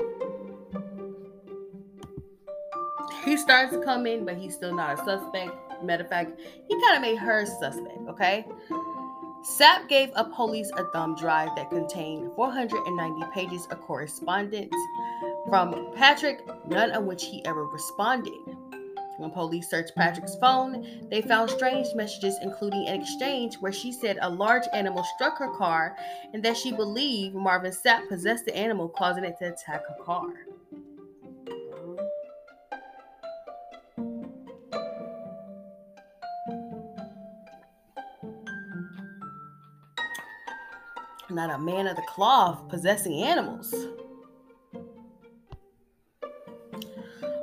he 3.26 3.36
starts 3.36 3.74
to 3.74 3.82
come 3.82 4.06
in, 4.06 4.24
but 4.24 4.38
he's 4.38 4.54
still 4.54 4.76
not 4.76 5.00
a 5.00 5.04
suspect. 5.04 5.67
Matter 5.84 6.04
of 6.04 6.10
fact, 6.10 6.40
he 6.68 6.82
kind 6.82 6.96
of 6.96 7.02
made 7.02 7.18
her 7.18 7.46
suspect, 7.46 8.00
okay? 8.10 8.46
Sapp 9.44 9.88
gave 9.88 10.12
a 10.16 10.26
police 10.26 10.70
a 10.76 10.86
thumb 10.92 11.16
drive 11.16 11.56
that 11.56 11.70
contained 11.70 12.32
490 12.36 13.26
pages 13.34 13.66
of 13.68 13.80
correspondence 13.82 14.74
from 15.48 15.94
Patrick, 15.96 16.42
none 16.68 16.92
of 16.92 17.04
which 17.06 17.26
he 17.26 17.46
ever 17.46 17.66
responded. 17.66 18.34
When 19.18 19.32
police 19.32 19.70
searched 19.70 19.96
Patrick's 19.96 20.36
phone, 20.36 21.08
they 21.10 21.22
found 21.22 21.50
strange 21.50 21.88
messages, 21.96 22.38
including 22.42 22.88
an 22.88 23.02
exchange 23.02 23.56
where 23.56 23.72
she 23.72 23.92
said 23.92 24.20
a 24.22 24.30
large 24.30 24.66
animal 24.74 25.04
struck 25.16 25.38
her 25.40 25.52
car 25.56 25.96
and 26.34 26.44
that 26.44 26.58
she 26.58 26.72
believed 26.72 27.34
Marvin 27.34 27.72
Sapp 27.72 28.08
possessed 28.10 28.46
the 28.46 28.56
animal, 28.56 28.90
causing 28.90 29.24
it 29.24 29.38
to 29.40 29.54
attack 29.54 29.82
her 29.88 30.04
car. 30.04 30.28
Not 41.38 41.52
a 41.52 41.58
man 41.58 41.88
of 41.88 41.96
the 41.96 42.02
cloth 42.02 42.68
possessing 42.68 43.22
animals. 43.22 43.74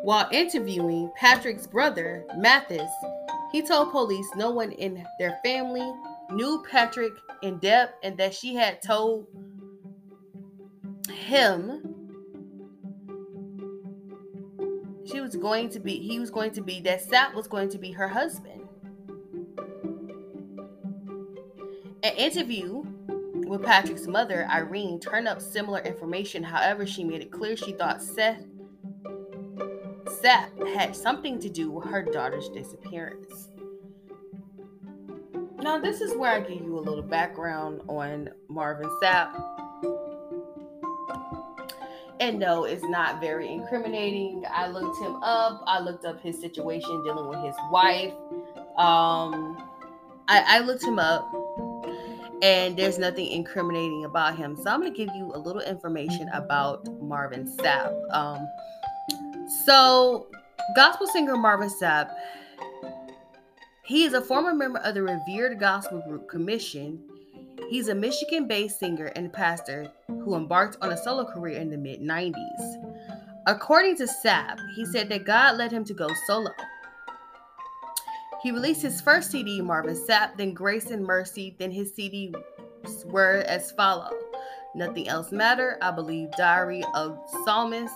While 0.03 0.29
interviewing 0.33 1.11
Patrick's 1.17 1.67
brother, 1.67 2.27
Mathis, 2.37 2.91
he 3.53 3.63
told 3.63 3.93
police 3.93 4.27
no 4.37 4.51
one 4.51 4.73
in 4.73 5.07
their 5.19 5.39
family 5.45 5.91
knew 6.33 6.63
Patrick 6.69 7.13
in 7.43 7.59
depth 7.59 7.95
and 8.03 8.19
that 8.19 8.35
she 8.35 8.55
had 8.55 8.83
told 8.83 9.27
him 11.09 11.95
she 15.07 15.21
was 15.21 15.37
going 15.37 15.69
to 15.69 15.79
be 15.79 15.99
he 15.99 16.19
was 16.19 16.31
going 16.31 16.51
to 16.51 16.63
be 16.63 16.81
that 16.81 17.07
Sapp 17.07 17.33
was 17.35 17.47
going 17.47 17.69
to 17.69 17.79
be 17.79 17.93
her 17.93 18.09
husband. 18.09 18.63
An 22.03 22.15
interview 22.17 22.85
with 23.47 23.63
Patrick's 23.63 24.07
mother, 24.07 24.47
Irene, 24.51 25.01
turned 25.01 25.29
up 25.29 25.41
similar 25.41 25.81
information. 25.81 26.43
However, 26.43 26.87
she 26.87 27.05
made 27.05 27.23
it 27.23 27.31
clear 27.31 27.57
she 27.57 27.73
thought 27.73 28.03
Seth 28.03 28.45
Sapp 30.07 30.75
had 30.75 30.95
something 30.95 31.39
to 31.41 31.49
do 31.49 31.71
with 31.71 31.87
her 31.87 32.03
daughter's 32.03 32.49
disappearance. 32.49 33.51
Now, 35.59 35.79
this 35.79 36.01
is 36.01 36.17
where 36.17 36.33
I 36.33 36.41
give 36.41 36.63
you 36.63 36.79
a 36.79 36.81
little 36.81 37.03
background 37.03 37.83
on 37.89 38.31
Marvin 38.49 38.91
Sapp. 39.03 39.35
And 42.21 42.39
no, 42.39 42.65
it's 42.65 42.85
not 42.85 43.21
very 43.21 43.51
incriminating. 43.51 44.45
I 44.51 44.69
looked 44.69 44.99
him 44.99 45.17
up. 45.17 45.63
I 45.67 45.81
looked 45.81 46.05
up 46.05 46.23
his 46.23 46.41
situation 46.41 47.03
dealing 47.05 47.29
with 47.29 47.43
his 47.45 47.57
wife. 47.71 48.13
Um, 48.79 49.69
I, 50.29 50.45
I 50.47 50.59
looked 50.61 50.85
him 50.85 50.99
up 50.99 51.31
and 52.43 52.77
there's 52.77 52.99
nothing 52.99 53.29
incriminating 53.29 54.05
about 54.05 54.37
him. 54.37 54.57
So 54.57 54.71
I'm 54.71 54.81
going 54.81 54.93
to 54.93 54.97
give 54.97 55.15
you 55.15 55.33
a 55.35 55.39
little 55.39 55.63
information 55.63 56.29
about 56.33 56.87
Marvin 57.01 57.47
Sapp. 57.47 57.93
Um, 58.13 58.47
so, 59.65 60.27
gospel 60.75 61.07
singer 61.07 61.37
Marvin 61.37 61.69
Sapp, 61.69 62.11
he 63.85 64.05
is 64.05 64.15
a 64.15 64.21
former 64.21 64.55
member 64.55 64.79
of 64.81 64.95
the 64.95 65.03
revered 65.03 65.59
gospel 65.61 66.03
group 66.09 66.29
Commission. 66.29 67.03
He's 67.69 67.89
a 67.89 67.95
Michigan 67.95 68.47
based 68.47 68.79
singer 68.79 69.07
and 69.17 69.33
pastor 69.33 69.91
who 70.07 70.35
embarked 70.35 70.77
on 70.81 70.93
a 70.93 70.97
solo 70.97 71.25
career 71.25 71.59
in 71.59 71.71
the 71.71 71.77
mid 71.77 72.01
90s. 72.01 72.95
According 73.47 73.97
to 73.99 74.05
Sapp, 74.05 74.59
he 74.75 74.87
said 74.87 75.11
that 75.11 75.25
God 75.25 75.59
led 75.59 75.71
him 75.71 75.85
to 75.85 75.95
go 75.95 76.09
solo. 76.27 76.51
He 78.45 78.53
released 78.53 78.83
his 78.83 79.01
first 79.01 79.31
CD, 79.31 79.63
Marvin 79.63 79.97
Sapp, 79.97 80.37
then 80.37 80.53
Grace 80.53 80.91
and 80.91 81.03
Mercy, 81.03 81.57
then 81.59 81.71
his 81.71 81.93
CDs 81.93 82.35
were 83.07 83.43
as 83.49 83.73
follow. 83.73 84.11
Nothing 84.75 85.09
else 85.09 85.33
matter. 85.33 85.79
I 85.81 85.91
believe 85.91 86.31
Diary 86.33 86.85
of 86.95 87.19
Psalmist, 87.43 87.95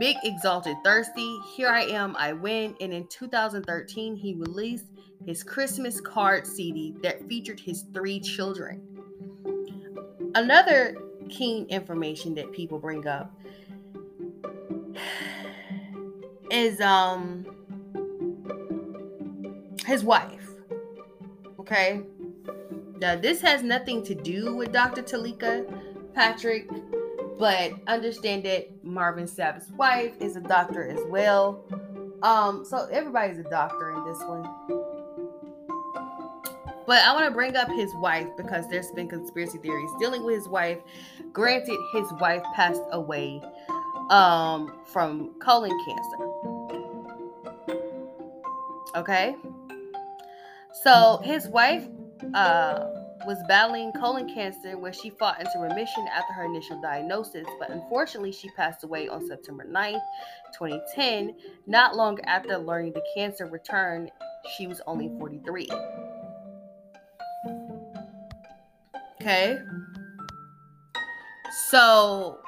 Big 0.00 0.16
Exalted 0.24 0.78
Thirsty, 0.82 1.38
Here 1.54 1.68
I 1.68 1.82
Am, 1.82 2.16
I 2.16 2.32
Win, 2.32 2.74
and 2.80 2.90
in 2.90 3.06
2013 3.08 4.16
he 4.16 4.32
released 4.32 4.86
his 5.26 5.42
Christmas 5.42 6.00
card 6.00 6.46
CD 6.46 6.94
that 7.02 7.28
featured 7.28 7.60
his 7.60 7.84
three 7.92 8.18
children. 8.18 8.80
Another 10.34 10.96
keen 11.28 11.66
information 11.66 12.34
that 12.36 12.50
people 12.50 12.78
bring 12.78 13.06
up 13.06 13.30
is 16.50 16.80
um 16.80 17.55
his 19.84 20.04
wife. 20.04 20.48
Okay? 21.60 22.02
Now 22.98 23.16
this 23.16 23.40
has 23.40 23.62
nothing 23.62 24.02
to 24.04 24.14
do 24.14 24.54
with 24.54 24.72
Dr. 24.72 25.02
Teleka 25.02 25.66
Patrick, 26.14 26.68
but 27.38 27.72
understand 27.86 28.44
that 28.44 28.68
Marvin 28.82 29.26
Sapp's 29.26 29.70
wife 29.72 30.14
is 30.20 30.36
a 30.36 30.40
doctor 30.40 30.88
as 30.88 31.00
well. 31.08 31.64
Um, 32.22 32.64
so 32.64 32.88
everybody's 32.90 33.38
a 33.38 33.44
doctor 33.44 33.90
in 33.90 34.04
this 34.04 34.18
one. 34.20 34.48
But 36.86 37.02
I 37.02 37.12
want 37.12 37.26
to 37.26 37.32
bring 37.32 37.56
up 37.56 37.68
his 37.68 37.92
wife 37.96 38.28
because 38.36 38.68
there's 38.70 38.90
been 38.92 39.08
conspiracy 39.08 39.58
theories 39.58 39.90
dealing 39.98 40.24
with 40.24 40.36
his 40.36 40.48
wife. 40.48 40.78
Granted, 41.32 41.76
his 41.92 42.10
wife 42.20 42.42
passed 42.54 42.82
away 42.92 43.42
um, 44.10 44.78
from 44.84 45.34
colon 45.40 45.72
cancer. 45.84 46.16
Okay. 48.94 49.36
So 50.82 51.20
his 51.24 51.48
wife 51.48 51.86
uh, 52.34 52.86
was 53.26 53.42
battling 53.48 53.92
colon 53.92 54.32
cancer 54.32 54.78
where 54.78 54.92
she 54.92 55.10
fought 55.10 55.40
into 55.40 55.58
remission 55.58 56.06
after 56.12 56.32
her 56.32 56.44
initial 56.44 56.80
diagnosis, 56.80 57.46
but 57.58 57.70
unfortunately 57.70 58.32
she 58.32 58.48
passed 58.50 58.84
away 58.84 59.08
on 59.08 59.26
September 59.26 59.64
9th, 59.64 60.02
2010, 60.56 61.34
not 61.66 61.96
long 61.96 62.20
after 62.22 62.58
learning 62.58 62.92
the 62.92 63.02
cancer 63.14 63.46
returned. 63.46 64.10
She 64.56 64.66
was 64.66 64.80
only 64.86 65.08
43. 65.18 65.68
Okay. 69.20 69.58
So 71.70 72.38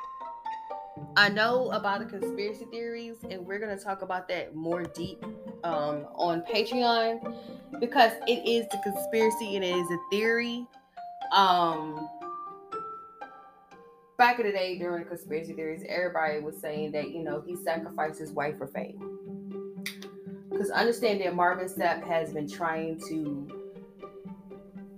I 1.16 1.28
know 1.28 1.70
about 1.72 2.00
the 2.00 2.06
conspiracy 2.06 2.64
theories, 2.66 3.16
and 3.28 3.44
we're 3.44 3.58
gonna 3.58 3.78
talk 3.78 4.02
about 4.02 4.28
that 4.28 4.54
more 4.54 4.84
deep 4.84 5.24
um, 5.64 6.06
on 6.14 6.42
Patreon 6.42 7.34
because 7.80 8.12
it 8.26 8.46
is 8.46 8.66
the 8.70 8.78
conspiracy 8.84 9.56
and 9.56 9.64
it 9.64 9.74
is 9.74 9.90
a 9.90 9.98
theory. 10.10 10.66
Um, 11.32 12.08
back 14.16 14.38
in 14.38 14.46
the 14.46 14.52
day 14.52 14.78
during 14.78 15.04
the 15.04 15.08
conspiracy 15.08 15.52
theories, 15.52 15.82
everybody 15.88 16.40
was 16.40 16.56
saying 16.60 16.92
that 16.92 17.10
you 17.10 17.22
know 17.22 17.40
he 17.40 17.56
sacrificed 17.56 18.18
his 18.18 18.30
wife 18.32 18.58
for 18.58 18.66
fame. 18.66 19.18
Because 20.50 20.70
understand 20.70 21.20
that 21.20 21.34
Marvin 21.34 21.68
Sapp 21.68 22.06
has 22.06 22.32
been 22.32 22.48
trying 22.48 23.00
to 23.08 23.48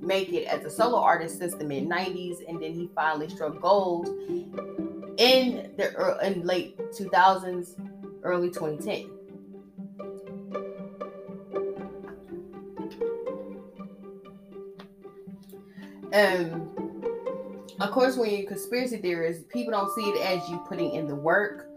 make 0.00 0.33
it 0.33 0.47
as 0.47 0.64
a 0.64 0.71
solo 0.71 0.99
artist 0.99 1.38
since 1.38 1.54
the 1.54 1.64
mid 1.64 1.88
90s, 1.88 2.38
and 2.49 2.62
then 2.62 2.73
he 2.73 2.90
finally 2.95 3.28
struck 3.28 3.61
gold 3.61 4.09
in 5.21 5.71
the 5.77 6.19
in 6.25 6.47
late 6.47 6.79
2000s, 6.93 7.75
early 8.23 8.49
2010. 8.49 9.11
Um, 16.13 16.71
of 17.80 17.91
course, 17.93 18.17
when 18.17 18.30
you're 18.30 18.49
conspiracy 18.49 18.97
theorists, 18.97 19.45
people 19.52 19.73
don't 19.73 19.95
see 19.95 20.09
it 20.09 20.21
as 20.23 20.49
you 20.49 20.56
putting 20.67 20.95
in 20.95 21.06
the 21.06 21.15
work. 21.15 21.69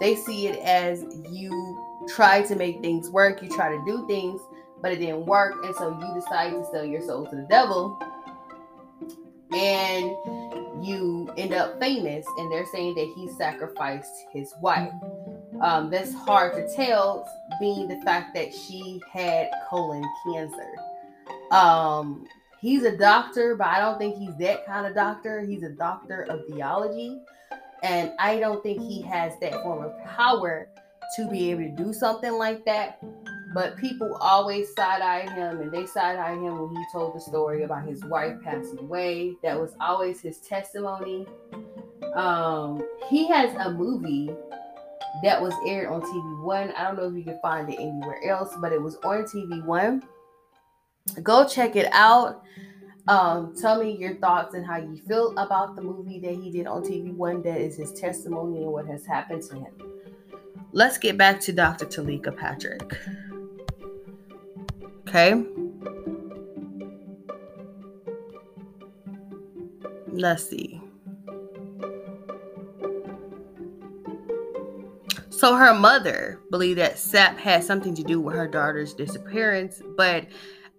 They 0.00 0.14
see 0.14 0.46
it 0.46 0.60
as 0.60 1.04
you 1.28 2.06
try 2.08 2.42
to 2.42 2.54
make 2.54 2.80
things 2.80 3.10
work. 3.10 3.42
You 3.42 3.48
try 3.48 3.76
to 3.76 3.84
do 3.84 4.06
things, 4.06 4.40
but 4.80 4.92
it 4.92 5.00
didn't 5.00 5.26
work, 5.26 5.64
and 5.64 5.74
so 5.74 5.98
you 5.98 6.14
decide 6.14 6.52
to 6.52 6.64
sell 6.70 6.84
your 6.84 7.02
soul 7.02 7.26
to 7.26 7.34
the 7.34 7.46
devil. 7.50 7.98
And 9.52 10.04
you 10.84 11.32
end 11.36 11.54
up 11.54 11.78
famous, 11.80 12.26
and 12.38 12.50
they're 12.50 12.66
saying 12.66 12.94
that 12.94 13.12
he 13.16 13.28
sacrificed 13.28 14.12
his 14.32 14.52
wife. 14.60 14.92
Um, 15.60 15.90
that's 15.90 16.12
hard 16.12 16.54
to 16.54 16.74
tell, 16.74 17.28
being 17.60 17.88
the 17.88 17.96
fact 18.04 18.34
that 18.34 18.52
she 18.52 19.00
had 19.10 19.50
colon 19.68 20.04
cancer. 20.26 20.74
Um, 21.50 22.26
he's 22.60 22.82
a 22.82 22.96
doctor, 22.96 23.54
but 23.56 23.68
I 23.68 23.78
don't 23.78 23.98
think 23.98 24.16
he's 24.16 24.36
that 24.38 24.66
kind 24.66 24.86
of 24.86 24.94
doctor. 24.94 25.40
He's 25.40 25.62
a 25.62 25.70
doctor 25.70 26.22
of 26.24 26.40
theology, 26.48 27.20
and 27.82 28.12
I 28.18 28.38
don't 28.40 28.62
think 28.62 28.80
he 28.80 29.00
has 29.02 29.32
that 29.40 29.52
form 29.62 29.84
of 29.84 29.92
power 30.04 30.68
to 31.16 31.28
be 31.30 31.50
able 31.50 31.62
to 31.62 31.70
do 31.70 31.92
something 31.92 32.32
like 32.32 32.64
that. 32.64 32.98
But 33.54 33.76
people 33.76 34.16
always 34.20 34.74
side 34.74 35.00
eye 35.00 35.32
him, 35.32 35.60
and 35.60 35.70
they 35.70 35.86
side 35.86 36.18
eye 36.18 36.34
him 36.34 36.58
when 36.58 36.74
he 36.74 36.84
told 36.92 37.14
the 37.14 37.20
story 37.20 37.62
about 37.62 37.86
his 37.86 38.04
wife 38.04 38.34
passing 38.42 38.80
away. 38.80 39.36
That 39.44 39.58
was 39.58 39.76
always 39.80 40.20
his 40.20 40.38
testimony. 40.38 41.24
Um, 42.14 42.84
he 43.08 43.28
has 43.28 43.54
a 43.54 43.70
movie 43.70 44.34
that 45.22 45.40
was 45.40 45.54
aired 45.66 45.88
on 45.88 46.02
TV 46.02 46.42
One. 46.42 46.72
I 46.72 46.82
don't 46.82 46.96
know 46.96 47.08
if 47.08 47.14
you 47.14 47.22
can 47.22 47.38
find 47.40 47.72
it 47.72 47.76
anywhere 47.76 48.20
else, 48.24 48.54
but 48.60 48.72
it 48.72 48.82
was 48.82 48.96
on 49.04 49.22
TV 49.22 49.64
One. 49.64 50.02
Go 51.22 51.46
check 51.46 51.76
it 51.76 51.86
out. 51.92 52.42
Um, 53.06 53.54
tell 53.60 53.80
me 53.80 53.96
your 53.96 54.16
thoughts 54.16 54.54
and 54.54 54.66
how 54.66 54.78
you 54.78 54.96
feel 55.06 55.30
about 55.38 55.76
the 55.76 55.82
movie 55.82 56.18
that 56.20 56.34
he 56.34 56.50
did 56.50 56.66
on 56.66 56.82
TV 56.82 57.14
One. 57.14 57.40
That 57.42 57.60
is 57.60 57.76
his 57.76 57.92
testimony 57.92 58.62
and 58.62 58.72
what 58.72 58.86
has 58.86 59.06
happened 59.06 59.44
to 59.44 59.54
him. 59.54 59.72
Let's 60.72 60.98
get 60.98 61.16
back 61.16 61.38
to 61.42 61.52
Dr. 61.52 61.86
Teleka 61.86 62.36
Patrick. 62.36 62.98
Okay. 65.14 65.44
Let's 70.08 70.48
see. 70.48 70.80
So 75.30 75.54
her 75.54 75.72
mother 75.72 76.40
believed 76.50 76.80
that 76.80 76.96
Sapp 76.96 77.36
had 77.36 77.62
something 77.62 77.94
to 77.94 78.02
do 78.02 78.20
with 78.20 78.34
her 78.34 78.48
daughter's 78.48 78.92
disappearance, 78.92 79.80
but 79.96 80.26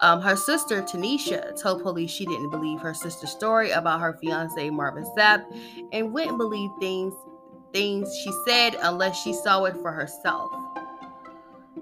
um, 0.02 0.20
her 0.20 0.36
sister 0.36 0.82
Tanisha 0.82 1.58
told 1.62 1.82
police 1.82 2.12
she 2.12 2.26
didn't 2.26 2.50
believe 2.50 2.82
her 2.82 2.94
sister's 2.94 3.32
story 3.32 3.72
about 3.72 4.02
her 4.02 4.18
fiance 4.20 4.70
Marvin 4.70 5.06
Sapp 5.18 5.46
and 5.94 6.12
wouldn't 6.12 6.38
believe 6.38 6.72
things 6.82 7.14
things 7.72 8.14
she 8.18 8.34
said 8.46 8.76
unless 8.82 9.22
she 9.22 9.34
saw 9.34 9.64
it 9.64 9.78
for 9.78 9.94
herself. 9.94 10.52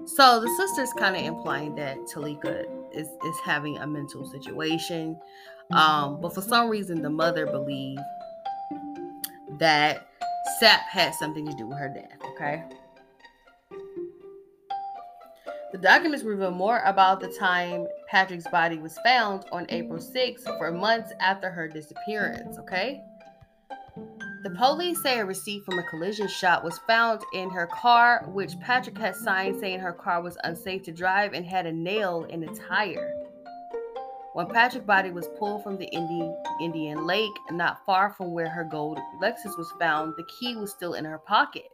So 0.06 0.40
the 0.40 0.48
sister's 0.56 0.92
kind 0.92 1.16
of 1.16 1.22
implying 1.22 1.74
that 1.76 1.98
Teleka 2.12 2.64
is, 2.92 3.08
is 3.08 3.36
having 3.44 3.78
a 3.78 3.86
mental 3.86 4.26
situation. 4.30 5.18
Um, 5.72 6.20
but 6.20 6.34
for 6.34 6.42
some 6.42 6.68
reason, 6.68 7.00
the 7.00 7.10
mother 7.10 7.46
believed 7.46 8.00
that 9.58 10.08
Sapp 10.60 10.82
had 10.90 11.14
something 11.14 11.46
to 11.46 11.54
do 11.54 11.66
with 11.66 11.78
her 11.78 11.88
death. 11.88 12.18
Okay. 12.34 12.64
The 15.72 15.78
documents 15.78 16.24
reveal 16.24 16.52
more 16.52 16.82
about 16.84 17.20
the 17.20 17.28
time 17.28 17.88
Patrick's 18.08 18.46
body 18.48 18.78
was 18.78 18.96
found 19.04 19.44
on 19.50 19.66
April 19.70 19.98
6th, 19.98 20.44
for 20.58 20.70
months 20.70 21.12
after 21.18 21.50
her 21.50 21.66
disappearance. 21.66 22.58
Okay. 22.58 23.02
The 24.44 24.50
police 24.50 25.02
say 25.02 25.20
a 25.20 25.24
receipt 25.24 25.64
from 25.64 25.78
a 25.78 25.82
collision 25.84 26.28
shop 26.28 26.62
was 26.62 26.78
found 26.86 27.22
in 27.32 27.48
her 27.48 27.66
car, 27.66 28.26
which 28.28 28.60
Patrick 28.60 28.98
had 28.98 29.16
signed 29.16 29.58
saying 29.58 29.80
her 29.80 29.94
car 29.94 30.20
was 30.20 30.36
unsafe 30.44 30.82
to 30.82 30.92
drive 30.92 31.32
and 31.32 31.46
had 31.46 31.64
a 31.64 31.72
nail 31.72 32.24
in 32.24 32.40
the 32.40 32.48
tire. 32.68 33.14
When 34.34 34.46
Patrick's 34.48 34.84
body 34.84 35.10
was 35.10 35.30
pulled 35.38 35.62
from 35.62 35.78
the 35.78 35.88
Indian 36.60 37.06
Lake, 37.06 37.32
not 37.52 37.86
far 37.86 38.10
from 38.10 38.34
where 38.34 38.50
her 38.50 38.64
gold 38.64 38.98
Lexus 39.22 39.56
was 39.56 39.72
found, 39.80 40.12
the 40.18 40.28
key 40.38 40.56
was 40.56 40.70
still 40.70 40.92
in 40.92 41.06
her 41.06 41.18
pocket. 41.18 41.64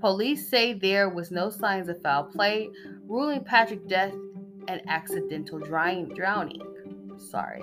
Police 0.00 0.50
say 0.50 0.72
there 0.72 1.08
was 1.08 1.30
no 1.30 1.48
signs 1.48 1.88
of 1.88 2.02
foul 2.02 2.24
play, 2.24 2.68
ruling 3.06 3.44
Patrick's 3.44 3.86
death 3.86 4.14
an 4.66 4.80
accidental 4.88 5.60
drowning. 5.60 6.60
Sorry. 7.18 7.62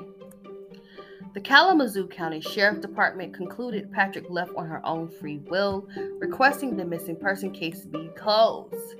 The 1.35 1.41
Kalamazoo 1.41 2.07
County 2.07 2.39
Sheriff 2.39 2.79
Department 2.79 3.33
concluded 3.33 3.91
Patrick 3.91 4.29
left 4.29 4.53
on 4.55 4.69
her 4.69 4.83
own 4.85 5.09
free 5.09 5.39
will, 5.39 5.85
requesting 6.17 6.77
the 6.77 6.85
missing 6.85 7.17
person 7.17 7.51
case 7.51 7.81
be 7.83 8.07
closed. 8.15 8.95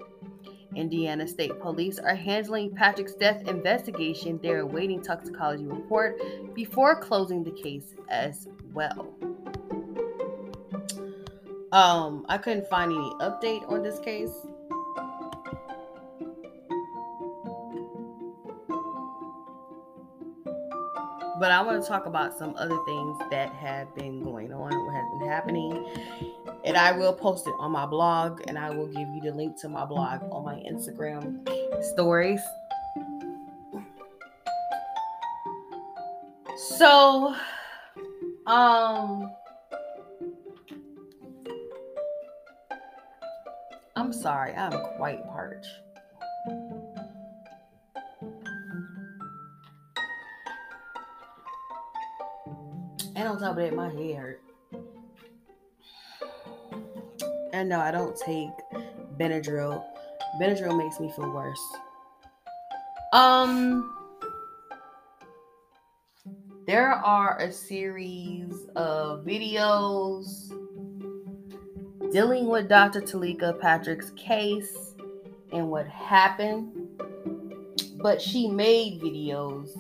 Indiana 0.76 1.30
State 1.30 1.58
Police 1.62 1.98
are 1.98 2.14
handling 2.14 2.76
Patrick's 2.76 3.14
death 3.14 3.48
investigation. 3.48 4.38
They're 4.44 4.60
awaiting 4.60 5.02
toxicology 5.02 5.66
report 5.66 6.20
before 6.54 7.00
closing 7.00 7.42
the 7.42 7.52
case 7.52 7.96
as 8.10 8.50
well. 8.74 9.16
Um, 11.72 12.26
I 12.28 12.38
couldn't 12.38 12.68
find 12.68 12.92
any 12.92 13.12
update 13.22 13.66
on 13.72 13.82
this 13.82 13.98
case. 14.00 14.46
But 21.40 21.52
I 21.52 21.62
want 21.62 21.82
to 21.82 21.88
talk 21.88 22.06
about 22.06 22.38
some 22.38 22.56
other 22.58 22.78
things 22.86 23.18
that 23.30 23.54
have 23.54 23.94
been 23.96 24.24
going 24.24 24.54
on, 24.54 24.86
what 24.86 24.94
has 24.96 25.04
been 25.20 25.28
happening. 25.28 25.86
And 26.64 26.78
I 26.78 26.92
will 26.94 27.14
post 27.14 27.46
it 27.48 27.54
on 27.60 27.72
my 27.72 27.86
blog, 27.86 28.42
and 28.48 28.58
I 28.58 28.70
will 28.70 28.88
give 28.88 29.08
you 29.10 29.22
the 29.22 29.32
link 29.32 29.60
to 29.62 29.70
my 29.70 29.86
blog 29.86 30.22
on 30.32 30.46
my 30.46 30.56
Instagram 30.70 31.48
stories. 31.94 32.42
So, 36.58 37.36
um, 38.48 39.32
I'm 43.98 44.14
sorry, 44.14 44.54
I'm 44.54 44.72
quite 44.98 45.24
parched. 45.26 45.68
On 53.36 53.42
top 53.42 53.52
of 53.52 53.58
that, 53.58 53.76
my 53.76 53.90
head 53.90 54.16
hurt. 54.16 54.42
And 57.52 57.68
no, 57.68 57.82
I 57.82 57.92
don't 57.92 58.16
take 58.16 58.48
Benadryl. 59.20 59.84
Benadryl 60.40 60.78
makes 60.78 61.02
me 61.02 61.12
feel 61.14 61.30
worse. 61.34 61.60
Um, 63.12 63.94
there 66.66 66.94
are 66.94 67.38
a 67.40 67.52
series 67.52 68.54
of 68.78 69.26
videos 69.26 70.50
dealing 72.14 72.48
with 72.48 72.70
Dr. 72.70 73.02
Teleka 73.02 73.60
Patrick's 73.60 74.12
case 74.12 74.96
and 75.52 75.70
what 75.70 75.90
happened. 75.90 76.72
But 77.98 78.22
she 78.22 78.48
made 78.48 79.02
videos 79.02 79.78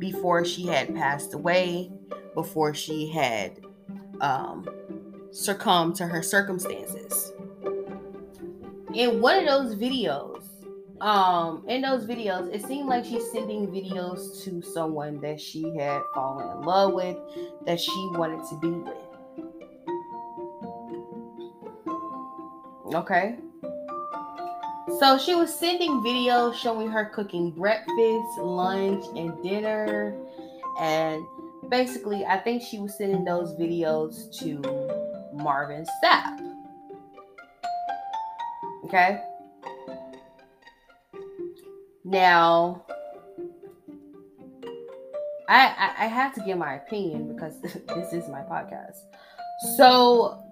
before 0.00 0.44
she 0.44 0.66
had 0.66 0.96
passed 0.96 1.32
away, 1.32 1.92
before 2.38 2.72
she 2.72 3.08
had 3.08 3.58
um, 4.20 4.64
succumbed 5.32 5.96
to 5.96 6.06
her 6.06 6.22
circumstances. 6.22 7.32
In 8.94 9.20
one 9.20 9.40
of 9.40 9.44
those 9.44 9.74
videos, 9.74 10.44
um, 11.00 11.64
in 11.66 11.82
those 11.82 12.06
videos, 12.06 12.48
it 12.54 12.64
seemed 12.64 12.88
like 12.88 13.04
she's 13.04 13.28
sending 13.32 13.66
videos 13.66 14.40
to 14.44 14.62
someone 14.62 15.20
that 15.20 15.40
she 15.40 15.64
had 15.76 16.00
fallen 16.14 16.58
in 16.58 16.62
love 16.62 16.92
with, 16.92 17.16
that 17.66 17.80
she 17.80 18.08
wanted 18.12 18.48
to 18.50 18.56
be 18.60 18.70
with. 18.70 18.94
Okay. 22.94 23.36
So 25.00 25.18
she 25.18 25.34
was 25.34 25.52
sending 25.52 25.90
videos 26.02 26.54
showing 26.54 26.88
her 26.88 27.06
cooking 27.06 27.50
breakfast, 27.50 28.38
lunch, 28.38 29.04
and 29.16 29.42
dinner. 29.42 30.16
And 30.78 31.26
basically, 31.68 32.24
I 32.24 32.38
think 32.38 32.62
she 32.62 32.78
was 32.78 32.96
sending 32.96 33.24
those 33.24 33.54
videos 33.54 34.36
to 34.38 34.60
Marvin 35.34 35.86
Sapp. 36.02 36.54
Okay. 38.84 39.20
Now, 42.04 42.84
I, 45.48 45.66
I, 45.66 46.04
I 46.04 46.06
have 46.06 46.34
to 46.34 46.40
give 46.40 46.58
my 46.58 46.74
opinion 46.74 47.34
because 47.34 47.60
this 47.62 48.12
is 48.12 48.28
my 48.28 48.40
podcast. 48.42 48.98
So 49.76 50.42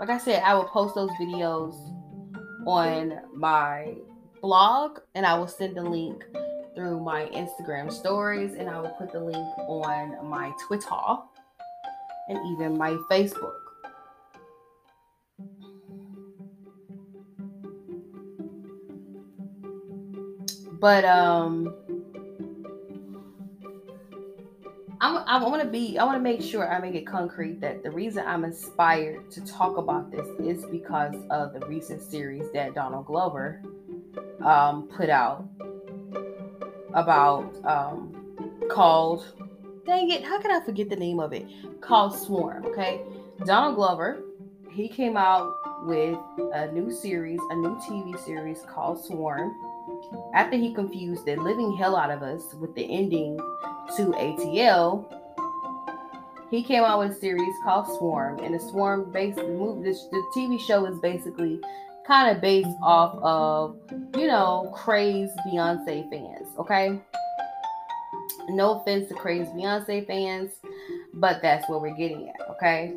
like 0.00 0.10
I 0.10 0.18
said, 0.18 0.42
I 0.42 0.54
will 0.54 0.64
post 0.64 0.94
those 0.94 1.10
videos 1.12 1.74
on 2.66 3.18
my 3.34 3.94
blog 4.42 4.98
and 5.14 5.24
I 5.24 5.38
will 5.38 5.48
send 5.48 5.76
the 5.76 5.82
link 5.82 6.24
through 6.74 7.00
my 7.00 7.26
Instagram 7.26 7.92
stories 7.92 8.54
and 8.54 8.68
I 8.68 8.80
will 8.80 8.90
put 8.90 9.12
the 9.12 9.20
link 9.20 9.46
on 9.58 10.28
my 10.28 10.52
Twitter 10.66 10.86
and 12.28 12.38
even 12.52 12.76
my 12.76 12.92
Facebook. 13.10 13.54
But 20.80 21.04
um 21.04 21.74
I'm, 25.04 25.18
I 25.26 25.46
want 25.46 25.60
to 25.62 25.68
be, 25.68 25.98
I 25.98 26.04
want 26.04 26.16
to 26.16 26.22
make 26.22 26.40
sure 26.40 26.72
I 26.72 26.80
make 26.80 26.94
it 26.94 27.06
concrete 27.06 27.60
that 27.60 27.82
the 27.82 27.90
reason 27.90 28.24
I'm 28.26 28.42
inspired 28.42 29.30
to 29.32 29.42
talk 29.44 29.76
about 29.76 30.10
this 30.10 30.26
is 30.38 30.64
because 30.64 31.14
of 31.28 31.52
the 31.52 31.66
recent 31.66 32.02
series 32.02 32.50
that 32.54 32.74
Donald 32.74 33.04
Glover 33.04 33.60
um, 34.42 34.88
put 34.88 35.10
out 35.10 35.46
about 36.94 37.54
um, 37.64 38.14
called, 38.70 39.26
dang 39.86 40.10
it, 40.10 40.24
how 40.24 40.40
can 40.40 40.50
I 40.50 40.64
forget 40.64 40.88
the 40.88 40.96
name 40.96 41.20
of 41.20 41.32
it? 41.32 41.46
Called 41.80 42.16
Swarm. 42.16 42.64
Okay, 42.66 43.00
Donald 43.44 43.76
Glover, 43.76 44.22
he 44.70 44.88
came 44.88 45.16
out 45.16 45.52
with 45.86 46.18
a 46.54 46.70
new 46.72 46.90
series, 46.90 47.40
a 47.50 47.56
new 47.56 47.76
TV 47.76 48.18
series 48.24 48.62
called 48.72 49.04
Swarm. 49.04 49.54
After 50.34 50.56
he 50.56 50.72
confused 50.72 51.26
the 51.26 51.36
living 51.36 51.76
hell 51.76 51.96
out 51.96 52.10
of 52.10 52.22
us 52.22 52.54
with 52.54 52.74
the 52.74 52.84
ending 52.84 53.36
to 53.96 54.06
ATL, 54.12 55.04
he 56.50 56.62
came 56.62 56.84
out 56.84 57.00
with 57.00 57.12
a 57.12 57.20
series 57.20 57.54
called 57.64 57.86
Swarm, 57.98 58.38
and 58.38 58.54
the 58.54 58.60
Swarm 58.60 59.10
based 59.10 59.36
the 59.36 59.44
movie, 59.44 59.90
the 59.90 60.24
TV 60.36 60.60
show 60.60 60.86
is 60.86 60.98
basically 61.00 61.60
kind 62.06 62.34
of 62.34 62.42
based 62.42 62.76
off 62.82 63.18
of 63.22 63.76
you 64.16 64.26
know 64.26 64.72
crazed 64.74 65.36
Beyonce 65.46 66.08
fans. 66.10 66.48
Okay, 66.58 67.00
no 68.48 68.80
offense 68.80 69.08
to 69.08 69.14
crazed 69.14 69.50
Beyonce 69.52 70.06
fans, 70.06 70.52
but 71.14 71.40
that's 71.42 71.68
what 71.68 71.80
we're 71.80 71.96
getting 71.96 72.28
at. 72.28 72.50
Okay, 72.50 72.94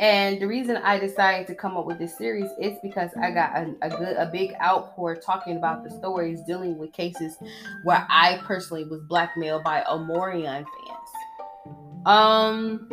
and 0.00 0.40
the 0.40 0.46
reason 0.46 0.76
I 0.76 0.98
decided 0.98 1.46
to 1.46 1.54
come 1.54 1.76
up 1.76 1.86
with 1.86 1.98
this 1.98 2.16
series 2.16 2.50
is 2.60 2.78
because 2.82 3.10
I 3.20 3.30
got 3.30 3.56
a, 3.56 3.74
a, 3.82 3.88
good, 3.88 4.16
a 4.16 4.26
big 4.26 4.52
outpour 4.62 5.16
talking 5.16 5.56
about 5.56 5.84
the 5.84 5.90
stories 5.90 6.40
dealing 6.46 6.76
with 6.76 6.92
cases 6.92 7.36
where 7.84 8.06
I 8.10 8.40
personally 8.44 8.84
was 8.84 9.00
blackmailed 9.02 9.64
by 9.64 9.82
Omarion 9.88 10.64
fans. 10.64 12.06
Um, 12.06 12.88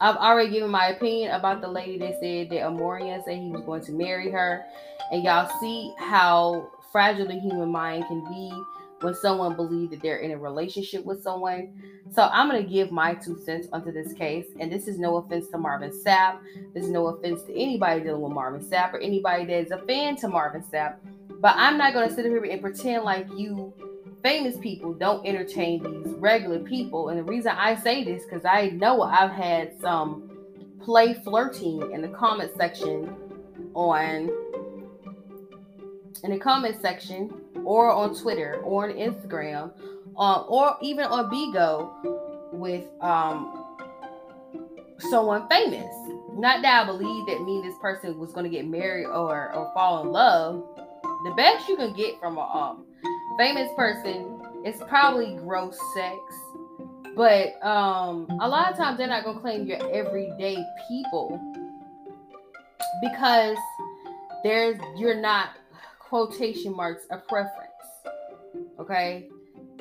I've 0.00 0.16
already 0.16 0.50
given 0.50 0.70
my 0.70 0.88
opinion 0.88 1.32
about 1.32 1.60
the 1.60 1.68
lady 1.68 1.98
that 1.98 2.20
said 2.20 2.50
that 2.50 2.62
Omarion 2.62 3.24
said 3.24 3.38
he 3.38 3.50
was 3.50 3.62
going 3.62 3.82
to 3.84 3.92
marry 3.92 4.30
her, 4.30 4.64
and 5.10 5.22
y'all 5.22 5.50
see 5.60 5.94
how 5.98 6.70
fragile 6.92 7.26
the 7.26 7.38
human 7.38 7.70
mind 7.70 8.04
can 8.06 8.24
be 8.28 8.52
when 9.00 9.14
someone 9.14 9.54
believes 9.54 9.90
that 9.90 10.02
they're 10.02 10.18
in 10.18 10.30
a 10.30 10.38
relationship 10.38 11.04
with 11.04 11.22
someone. 11.22 11.72
So 12.12 12.28
I'm 12.32 12.48
going 12.48 12.62
to 12.62 12.68
give 12.68 12.90
my 12.90 13.14
two 13.14 13.38
cents 13.44 13.68
onto 13.72 13.92
this 13.92 14.12
case. 14.12 14.46
And 14.58 14.72
this 14.72 14.88
is 14.88 14.98
no 14.98 15.16
offense 15.16 15.48
to 15.48 15.58
Marvin 15.58 15.90
Sapp. 15.90 16.38
This 16.72 16.84
is 16.84 16.90
no 16.90 17.08
offense 17.08 17.42
to 17.42 17.54
anybody 17.54 18.00
dealing 18.00 18.22
with 18.22 18.32
Marvin 18.32 18.64
Sapp 18.64 18.94
or 18.94 18.98
anybody 18.98 19.44
that 19.44 19.58
is 19.58 19.70
a 19.70 19.78
fan 19.78 20.16
to 20.16 20.28
Marvin 20.28 20.62
Sapp. 20.62 20.96
But 21.40 21.54
I'm 21.56 21.76
not 21.76 21.92
going 21.92 22.08
to 22.08 22.14
sit 22.14 22.24
here 22.24 22.42
and 22.42 22.62
pretend 22.62 23.04
like 23.04 23.26
you 23.36 23.72
famous 24.26 24.56
people 24.58 24.92
don't 24.92 25.24
entertain 25.24 25.80
these 25.84 26.12
regular 26.14 26.58
people. 26.58 27.10
And 27.10 27.18
the 27.20 27.22
reason 27.22 27.52
I 27.56 27.76
say 27.76 28.02
this, 28.02 28.24
because 28.24 28.44
I 28.44 28.70
know 28.70 29.02
I've 29.02 29.30
had 29.30 29.80
some 29.80 30.28
play 30.82 31.14
flirting 31.14 31.92
in 31.92 32.02
the 32.02 32.08
comment 32.08 32.50
section 32.56 33.14
on 33.72 34.28
in 36.24 36.30
the 36.32 36.38
comment 36.38 36.76
section 36.82 37.32
or 37.64 37.92
on 37.92 38.16
Twitter 38.16 38.60
or 38.64 38.90
on 38.90 38.96
Instagram 38.96 39.70
uh, 40.16 40.40
or 40.48 40.76
even 40.82 41.04
on 41.04 41.30
Bigo 41.30 42.52
with 42.52 42.84
um, 43.02 43.76
someone 44.98 45.46
famous. 45.48 45.94
Not 46.32 46.62
that 46.62 46.82
I 46.82 46.84
believe 46.84 47.26
that 47.28 47.44
me 47.44 47.60
and 47.60 47.64
this 47.64 47.78
person 47.80 48.18
was 48.18 48.32
going 48.32 48.42
to 48.42 48.50
get 48.50 48.66
married 48.66 49.06
or, 49.06 49.54
or 49.54 49.70
fall 49.72 50.02
in 50.02 50.08
love. 50.10 50.64
The 51.22 51.34
best 51.36 51.68
you 51.68 51.76
can 51.76 51.92
get 51.92 52.18
from 52.18 52.38
a 52.38 52.40
um, 52.40 52.85
famous 53.38 53.70
person 53.76 54.40
is 54.64 54.76
probably 54.88 55.36
gross 55.36 55.78
sex. 55.94 56.18
But 57.14 57.62
um, 57.64 58.26
a 58.42 58.48
lot 58.48 58.70
of 58.70 58.76
times 58.76 58.98
they're 58.98 59.06
not 59.06 59.24
to 59.24 59.40
claim 59.40 59.66
your 59.66 59.78
everyday 59.90 60.62
people 60.88 61.40
because 63.00 63.56
there's 64.42 64.78
you're 64.96 65.20
not 65.20 65.50
quotation 65.98 66.74
marks 66.76 67.04
a 67.10 67.18
preference. 67.18 67.72
Okay. 68.78 69.28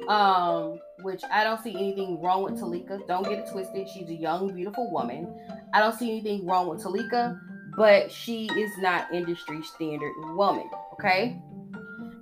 Um, 0.08 0.80
which 1.02 1.22
I 1.32 1.44
don't 1.44 1.62
see 1.62 1.76
anything 1.76 2.22
wrong 2.22 2.44
with 2.44 2.56
Teleka. 2.60 3.06
Don't 3.08 3.24
get 3.24 3.40
it 3.40 3.50
twisted. 3.52 3.88
She's 3.90 4.10
a 4.10 4.14
young, 4.14 4.54
beautiful 4.54 4.92
woman. 4.92 5.34
I 5.74 5.80
don't 5.80 5.98
see 5.98 6.10
anything 6.10 6.46
wrong 6.46 6.68
with 6.68 6.84
Teleka, 6.84 7.40
but 7.76 8.12
she 8.12 8.48
is 8.58 8.72
not 8.80 9.14
industry 9.14 9.62
standard 9.64 10.14
woman. 10.36 10.70
Okay. 10.94 11.38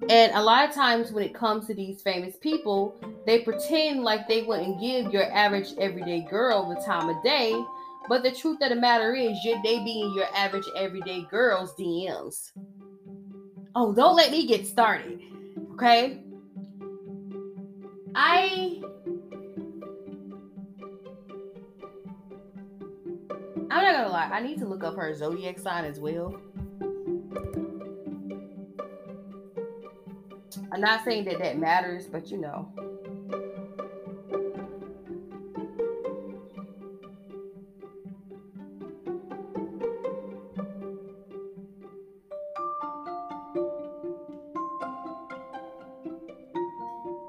And 0.09 0.33
a 0.33 0.41
lot 0.41 0.67
of 0.67 0.75
times 0.75 1.11
when 1.11 1.23
it 1.23 1.33
comes 1.33 1.67
to 1.67 1.73
these 1.73 2.01
famous 2.01 2.35
people, 2.35 2.95
they 3.25 3.39
pretend 3.39 4.03
like 4.03 4.27
they 4.27 4.43
wouldn't 4.43 4.81
give 4.81 5.13
your 5.13 5.31
average 5.31 5.69
everyday 5.79 6.21
girl 6.29 6.67
the 6.69 6.81
time 6.81 7.09
of 7.09 7.23
day. 7.23 7.53
But 8.09 8.21
the 8.23 8.31
truth 8.31 8.61
of 8.61 8.69
the 8.69 8.75
matter 8.75 9.15
is, 9.15 9.37
they 9.43 9.83
be 9.83 10.01
in 10.01 10.13
your 10.13 10.27
average 10.35 10.65
everyday 10.77 11.25
girl's 11.31 11.73
DMs. 11.75 12.51
Oh, 13.75 13.93
don't 13.93 14.15
let 14.15 14.29
me 14.31 14.45
get 14.45 14.67
started. 14.67 15.21
Okay? 15.73 16.21
I 18.13 18.81
I'm 23.71 23.81
not 23.81 23.93
gonna 23.93 24.09
lie, 24.09 24.29
I 24.31 24.39
need 24.41 24.59
to 24.59 24.67
look 24.67 24.83
up 24.83 24.95
her 24.97 25.15
zodiac 25.15 25.57
sign 25.57 25.85
as 25.85 25.99
well. 25.99 26.39
I'm 30.73 30.81
not 30.81 31.05
saying 31.05 31.25
that 31.25 31.37
that 31.37 31.59
matters, 31.59 32.07
but 32.07 32.31
you 32.31 32.37
know. 32.37 32.67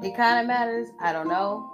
It 0.02 0.16
kind 0.16 0.40
of 0.40 0.46
matters. 0.46 0.88
I 0.98 1.12
don't 1.12 1.28
know. 1.28 1.73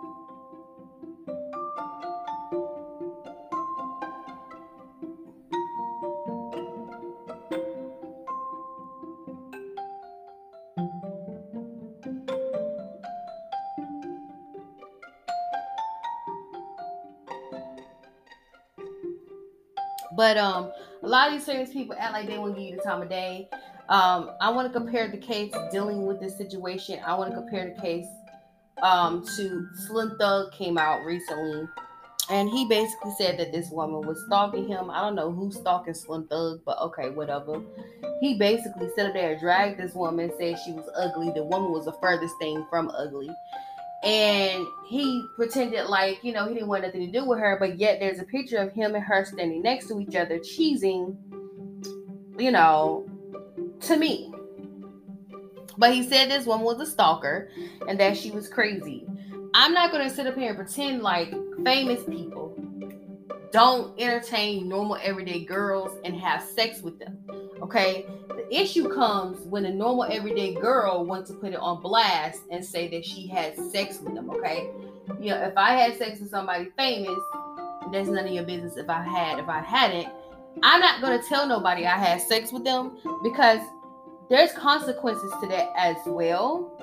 But 20.21 20.37
um, 20.37 20.71
a 21.03 21.09
lot 21.09 21.29
of 21.29 21.33
these 21.33 21.47
famous 21.47 21.73
people 21.73 21.97
act 21.99 22.13
like 22.13 22.27
they 22.27 22.37
won't 22.37 22.55
give 22.55 22.65
you 22.65 22.77
the 22.77 22.83
time 22.83 23.01
of 23.01 23.09
day. 23.09 23.49
Um, 23.89 24.33
I 24.39 24.51
want 24.51 24.71
to 24.71 24.79
compare 24.79 25.09
the 25.09 25.17
case 25.17 25.51
dealing 25.73 26.05
with 26.05 26.21
this 26.21 26.37
situation. 26.37 27.01
I 27.07 27.15
want 27.15 27.31
to 27.31 27.37
compare 27.39 27.73
the 27.75 27.81
case 27.81 28.05
um, 28.83 29.25
to 29.39 29.67
Slim 29.87 30.19
Thug 30.19 30.53
came 30.53 30.77
out 30.77 31.07
recently, 31.07 31.67
and 32.29 32.51
he 32.51 32.69
basically 32.69 33.13
said 33.17 33.39
that 33.39 33.51
this 33.51 33.71
woman 33.71 34.07
was 34.07 34.23
stalking 34.27 34.69
him. 34.69 34.91
I 34.91 35.01
don't 35.01 35.15
know 35.15 35.33
who's 35.33 35.57
stalking 35.57 35.95
Slim 35.95 36.27
Thug, 36.27 36.61
but 36.67 36.79
okay, 36.81 37.09
whatever. 37.09 37.63
He 38.21 38.37
basically 38.37 38.91
sat 38.95 39.07
up 39.07 39.15
there, 39.15 39.33
and 39.33 39.41
dragged 39.41 39.81
this 39.81 39.95
woman, 39.95 40.31
said 40.39 40.59
she 40.67 40.73
was 40.73 40.87
ugly. 40.99 41.33
The 41.35 41.45
woman 41.45 41.73
was 41.73 41.87
the 41.87 41.95
furthest 41.95 42.35
thing 42.39 42.67
from 42.69 42.91
ugly 42.91 43.31
and 44.03 44.67
he 44.89 45.25
pretended 45.37 45.87
like 45.87 46.23
you 46.25 46.33
know 46.33 46.49
he 46.49 46.55
didn't 46.55 46.69
want 46.69 46.83
nothing 46.83 47.05
to 47.05 47.19
do 47.19 47.25
with 47.27 47.39
her 47.39 47.57
but 47.59 47.79
yet 47.79 48.01
there's 48.01 48.19
a 48.19 48.25
picture 48.25 48.57
of 48.57 48.73
him 48.73 48.95
and 48.95 49.05
her 49.05 49.25
standing 49.25 49.63
next 49.63 49.89
to 49.89 50.01
each 50.01 50.17
other 50.17 50.39
cheesing 50.39 51.17
you 52.39 52.51
know 52.51 53.07
to 53.81 53.97
me. 53.97 54.33
But 55.79 55.95
he 55.95 56.03
said 56.03 56.31
this 56.31 56.47
woman 56.47 56.65
was 56.65 56.81
a 56.81 56.87
stalker 56.87 57.51
and 57.89 57.99
that 58.01 58.17
she 58.17 58.31
was 58.31 58.49
crazy. 58.49 59.07
I'm 59.55 59.73
not 59.73 59.91
going 59.91 60.09
to 60.09 60.15
sit 60.15 60.27
up 60.27 60.37
here 60.37 60.49
and 60.49 60.57
pretend 60.57 61.03
like 61.03 61.33
famous 61.65 62.03
people 62.05 62.55
don't 63.53 63.99
entertain 64.01 64.69
normal 64.69 64.97
everyday 65.03 65.45
girls 65.45 65.91
and 66.05 66.15
have 66.15 66.41
sex 66.41 66.83
with 66.83 67.01
them 67.01 67.19
okay 67.61 68.07
issue 68.51 68.89
comes 68.89 69.41
when 69.47 69.65
a 69.65 69.73
normal 69.73 70.05
everyday 70.05 70.55
girl 70.55 71.05
wants 71.05 71.31
to 71.31 71.37
put 71.37 71.53
it 71.53 71.59
on 71.59 71.81
blast 71.81 72.43
and 72.51 72.65
say 72.65 72.89
that 72.89 73.05
she 73.05 73.27
had 73.27 73.57
sex 73.57 74.01
with 74.01 74.15
them. 74.15 74.31
Okay, 74.31 74.71
you 75.21 75.31
know, 75.31 75.43
if 75.43 75.57
I 75.57 75.73
had 75.73 75.97
sex 75.97 76.21
with 76.21 76.31
somebody 76.31 76.71
famous, 76.77 77.19
that's 77.93 78.09
none 78.09 78.27
of 78.27 78.33
your 78.33 78.45
business. 78.45 78.77
If 78.77 78.89
I 78.89 79.03
had, 79.03 79.39
if 79.39 79.49
I 79.49 79.61
hadn't, 79.61 80.09
I'm 80.63 80.81
not 80.81 81.01
gonna 81.01 81.23
tell 81.29 81.47
nobody 81.47 81.87
I 81.87 81.97
had 81.97 82.21
sex 82.21 82.53
with 82.53 82.65
them 82.65 82.99
because 83.23 83.61
there's 84.29 84.53
consequences 84.53 85.33
to 85.41 85.49
that 85.49 85.71
as 85.77 85.97
well. 86.07 86.77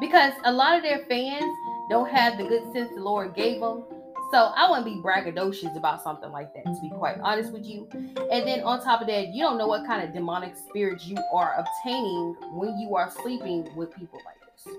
Because 0.00 0.32
a 0.44 0.52
lot 0.52 0.76
of 0.76 0.82
their 0.82 1.04
fans 1.06 1.44
don't 1.90 2.08
have 2.10 2.38
the 2.38 2.44
good 2.44 2.72
sense 2.72 2.90
the 2.94 3.00
Lord 3.00 3.34
gave 3.34 3.60
them 3.60 3.84
so 4.34 4.50
I 4.56 4.68
wouldn't 4.68 4.84
be 4.84 5.00
braggadocious 5.00 5.76
about 5.76 6.02
something 6.02 6.32
like 6.32 6.52
that, 6.54 6.64
to 6.64 6.80
be 6.82 6.90
quite 6.90 7.20
honest 7.20 7.52
with 7.52 7.64
you. 7.64 7.86
And 7.92 8.44
then 8.44 8.62
on 8.64 8.82
top 8.82 9.00
of 9.00 9.06
that, 9.06 9.28
you 9.28 9.44
don't 9.44 9.56
know 9.56 9.68
what 9.68 9.86
kind 9.86 10.02
of 10.02 10.12
demonic 10.12 10.56
spirits 10.56 11.06
you 11.06 11.16
are 11.32 11.54
obtaining 11.56 12.34
when 12.50 12.76
you 12.76 12.96
are 12.96 13.12
sleeping 13.22 13.68
with 13.76 13.94
people 13.94 14.18
like 14.24 14.34
this. 14.40 14.74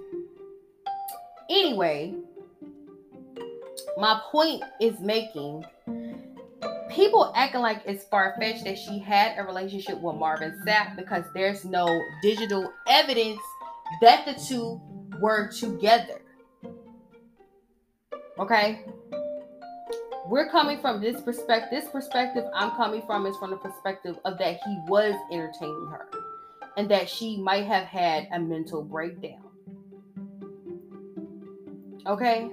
Anyway, 1.49 2.15
my 3.97 4.19
point 4.29 4.61
is 4.81 4.99
making 4.99 5.63
people 6.89 7.31
acting 7.33 7.61
like 7.61 7.81
it's 7.85 8.03
far 8.03 8.35
fetched 8.37 8.65
that 8.65 8.77
she 8.77 8.99
had 8.99 9.39
a 9.39 9.43
relationship 9.43 10.01
with 10.01 10.17
Marvin 10.17 10.61
Sapp 10.67 10.97
because 10.97 11.23
there's 11.33 11.63
no 11.63 11.87
digital 12.21 12.73
evidence 12.89 13.39
that 14.01 14.25
the 14.25 14.33
two 14.33 14.81
were 15.21 15.47
together. 15.47 16.19
Okay? 18.37 18.83
We're 20.27 20.49
coming 20.49 20.79
from 20.79 21.01
this 21.01 21.21
perspective. 21.21 21.81
This 21.81 21.89
perspective 21.89 22.45
I'm 22.53 22.71
coming 22.71 23.01
from 23.03 23.25
is 23.25 23.37
from 23.37 23.51
the 23.51 23.57
perspective 23.57 24.17
of 24.25 24.37
that 24.39 24.59
he 24.65 24.77
was 24.87 25.13
entertaining 25.31 25.87
her 25.91 26.09
and 26.77 26.89
that 26.89 27.07
she 27.07 27.37
might 27.37 27.65
have 27.65 27.85
had 27.85 28.27
a 28.33 28.39
mental 28.39 28.81
breakdown. 28.81 29.43
Okay? 32.07 32.51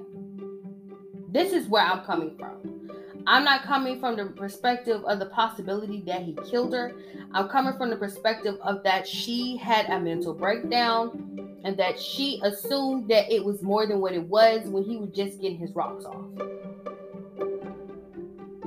This 1.30 1.52
is 1.52 1.66
where 1.68 1.82
I'm 1.82 2.04
coming 2.04 2.36
from. 2.36 2.90
I'm 3.26 3.44
not 3.44 3.62
coming 3.62 4.00
from 4.00 4.16
the 4.16 4.26
perspective 4.26 5.02
of 5.04 5.18
the 5.18 5.26
possibility 5.26 6.02
that 6.06 6.22
he 6.22 6.36
killed 6.50 6.74
her. 6.74 6.92
I'm 7.32 7.48
coming 7.48 7.76
from 7.78 7.90
the 7.90 7.96
perspective 7.96 8.56
of 8.62 8.82
that 8.82 9.06
she 9.06 9.56
had 9.56 9.86
a 9.86 9.98
mental 9.98 10.34
breakdown 10.34 11.58
and 11.64 11.76
that 11.78 11.98
she 11.98 12.40
assumed 12.42 13.08
that 13.08 13.32
it 13.32 13.44
was 13.44 13.62
more 13.62 13.86
than 13.86 14.00
what 14.00 14.12
it 14.12 14.24
was 14.24 14.68
when 14.68 14.82
he 14.82 14.96
was 14.96 15.10
just 15.10 15.40
getting 15.40 15.58
his 15.58 15.70
rocks 15.74 16.04
off. 16.04 16.51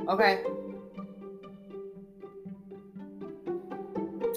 Okay. 0.08 0.44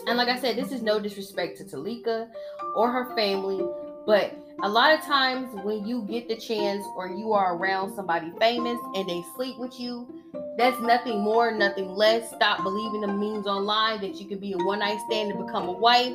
And 0.07 0.17
like 0.17 0.29
I 0.29 0.39
said, 0.39 0.57
this 0.57 0.73
is 0.73 0.81
no 0.81 0.99
disrespect 0.99 1.59
to 1.59 1.65
Teleka 1.65 2.29
or 2.75 2.91
her 2.91 3.15
family, 3.15 3.63
but 4.07 4.35
a 4.63 4.69
lot 4.69 4.93
of 4.93 5.05
times 5.05 5.49
when 5.63 5.87
you 5.87 6.03
get 6.03 6.29
the 6.29 6.37
chance 6.37 6.85
or 6.97 7.09
you 7.09 7.33
are 7.33 7.57
around 7.57 7.95
somebody 7.95 8.33
famous 8.41 8.79
and 8.95 9.09
they 9.09 9.23
sleep 9.37 9.59
with 9.59 9.79
you, 9.79 10.09
that's 10.57 10.81
nothing 10.81 11.21
more, 11.21 11.53
nothing 11.53 11.91
less. 11.91 12.31
Stop 12.31 12.63
believing 12.63 13.03
the 13.03 13.07
memes 13.07 13.47
online 13.47 14.01
that 14.01 14.21
you 14.21 14.27
can 14.27 14.39
be 14.39 14.55
a 14.55 14.59
one 14.59 14.81
night 14.81 14.99
stand 15.09 15.31
and 15.31 15.47
become 15.47 15.69
a 15.69 15.73
wife. 15.73 16.15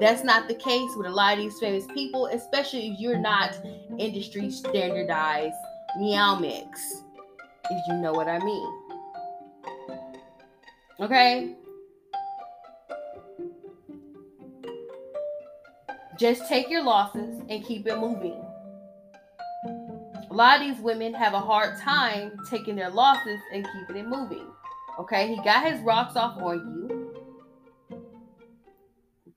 That's 0.00 0.24
not 0.24 0.48
the 0.48 0.54
case 0.54 0.90
with 0.96 1.06
a 1.06 1.10
lot 1.10 1.38
of 1.38 1.38
these 1.38 1.58
famous 1.58 1.86
people, 1.94 2.26
especially 2.26 2.88
if 2.88 3.00
you're 3.00 3.18
not 3.18 3.56
industry 3.98 4.50
standardized 4.50 5.56
meow 5.96 6.38
mix, 6.38 7.02
if 7.70 7.88
you 7.88 7.94
know 7.94 8.12
what 8.12 8.28
I 8.28 8.38
mean. 8.40 8.77
Okay? 11.00 11.54
Just 16.18 16.48
take 16.48 16.68
your 16.68 16.82
losses 16.82 17.40
and 17.48 17.64
keep 17.64 17.86
it 17.86 17.96
moving. 17.98 18.44
A 20.30 20.34
lot 20.34 20.60
of 20.60 20.66
these 20.66 20.82
women 20.82 21.14
have 21.14 21.32
a 21.32 21.40
hard 21.40 21.78
time 21.80 22.32
taking 22.50 22.74
their 22.74 22.90
losses 22.90 23.38
and 23.52 23.64
keeping 23.64 24.04
it 24.04 24.08
moving. 24.08 24.46
Okay? 24.98 25.28
He 25.28 25.36
got 25.42 25.64
his 25.64 25.80
rocks 25.80 26.16
off 26.16 26.42
on 26.42 26.58
you. 26.58 27.14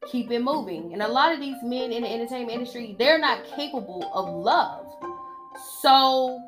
Keep 0.08 0.32
it 0.32 0.42
moving. 0.42 0.94
And 0.94 1.04
a 1.04 1.08
lot 1.08 1.32
of 1.32 1.40
these 1.40 1.62
men 1.62 1.92
in 1.92 2.02
the 2.02 2.12
entertainment 2.12 2.52
industry, 2.52 2.96
they're 2.98 3.20
not 3.20 3.46
capable 3.46 4.10
of 4.16 4.28
love. 4.44 4.88
So, 5.82 6.40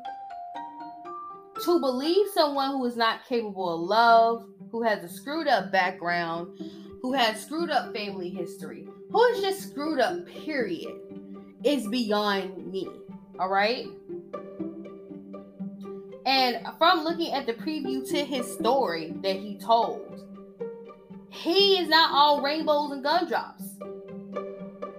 to 1.64 1.78
believe 1.78 2.26
someone 2.34 2.72
who 2.72 2.84
is 2.84 2.96
not 2.96 3.24
capable 3.28 3.74
of 3.74 3.80
love, 3.88 4.48
who 4.74 4.82
has 4.82 5.04
a 5.04 5.08
screwed 5.08 5.46
up 5.46 5.70
background, 5.70 6.48
who 7.00 7.12
has 7.12 7.40
screwed 7.40 7.70
up 7.70 7.94
family 7.94 8.28
history, 8.28 8.88
who 9.08 9.24
is 9.26 9.40
just 9.40 9.70
screwed 9.70 10.00
up, 10.00 10.26
period, 10.26 10.96
is 11.62 11.86
beyond 11.86 12.72
me. 12.72 12.88
All 13.38 13.48
right. 13.48 13.86
And 16.26 16.66
from 16.76 17.04
looking 17.04 17.32
at 17.32 17.46
the 17.46 17.52
preview 17.52 18.04
to 18.08 18.24
his 18.24 18.52
story 18.52 19.14
that 19.22 19.36
he 19.36 19.56
told, 19.58 20.20
he 21.30 21.78
is 21.78 21.88
not 21.88 22.10
all 22.10 22.42
rainbows 22.42 22.90
and 22.90 23.04
gumdrops. 23.04 23.62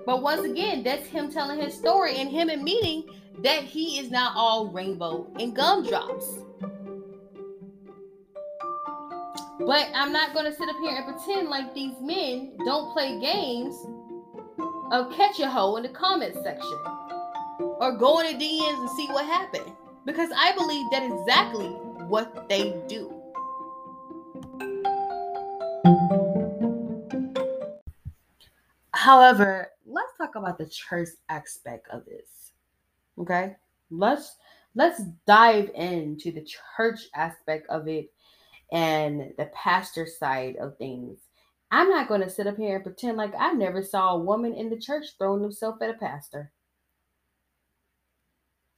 But 0.06 0.22
once 0.22 0.46
again, 0.46 0.84
that's 0.84 1.06
him 1.06 1.30
telling 1.30 1.60
his 1.60 1.74
story 1.74 2.16
and 2.16 2.30
him 2.30 2.48
admitting 2.48 3.04
that 3.44 3.64
he 3.64 4.00
is 4.00 4.10
not 4.10 4.38
all 4.38 4.70
rainbow 4.70 5.28
and 5.38 5.54
gumdrops. 5.54 6.45
But 9.60 9.90
I'm 9.96 10.12
not 10.12 10.34
going 10.34 10.46
to 10.46 10.54
sit 10.54 10.68
up 10.68 10.76
here 10.82 10.96
and 10.96 11.06
pretend 11.06 11.50
like 11.50 11.74
these 11.74 11.96
men 12.02 12.58
don't 12.66 12.92
play 12.94 13.20
games 13.20 13.76
of 14.92 15.12
catch 15.16 15.40
a 15.40 15.50
hoe 15.50 15.78
in 15.78 15.84
the 15.84 15.90
comment 15.90 16.36
section 16.44 16.80
or 17.58 17.98
go 17.98 18.20
in 18.20 18.38
the 18.38 18.46
DMs 18.46 18.80
and 18.80 18.90
see 18.92 19.08
what 19.08 19.26
happened. 19.26 19.72
Because 20.06 20.30
I 20.36 20.52
believe 20.54 20.86
that 20.92 21.04
exactly 21.04 21.68
what 22.08 22.48
they 22.50 22.76
do. 22.88 23.12
However, 28.92 29.72
let's 29.86 30.12
talk 30.18 30.36
about 30.36 30.58
the 30.58 30.68
church 30.68 31.10
aspect 31.30 31.88
of 31.92 32.06
this. 32.06 32.52
Okay? 33.18 33.56
Let's 33.90 34.36
let's 34.76 35.02
dive 35.26 35.70
into 35.76 36.32
the 36.32 36.46
church 36.76 37.02
aspect 37.16 37.70
of 37.70 37.88
it 37.88 38.12
and 38.72 39.34
the 39.38 39.50
pastor 39.54 40.08
side 40.08 40.56
of 40.58 40.78
things. 40.78 41.20
I'm 41.72 41.90
not 41.90 42.08
going 42.08 42.22
to 42.22 42.30
sit 42.30 42.48
up 42.48 42.58
here 42.58 42.76
and 42.76 42.84
pretend 42.84 43.18
like 43.18 43.34
I 43.38 43.54
never 43.54 43.84
saw 43.84 44.14
a 44.14 44.20
woman 44.20 44.54
in 44.54 44.70
the 44.70 44.80
church 44.80 45.08
throwing 45.18 45.42
themselves 45.42 45.82
at 45.82 45.90
a 45.90 45.94
pastor. 45.94 46.52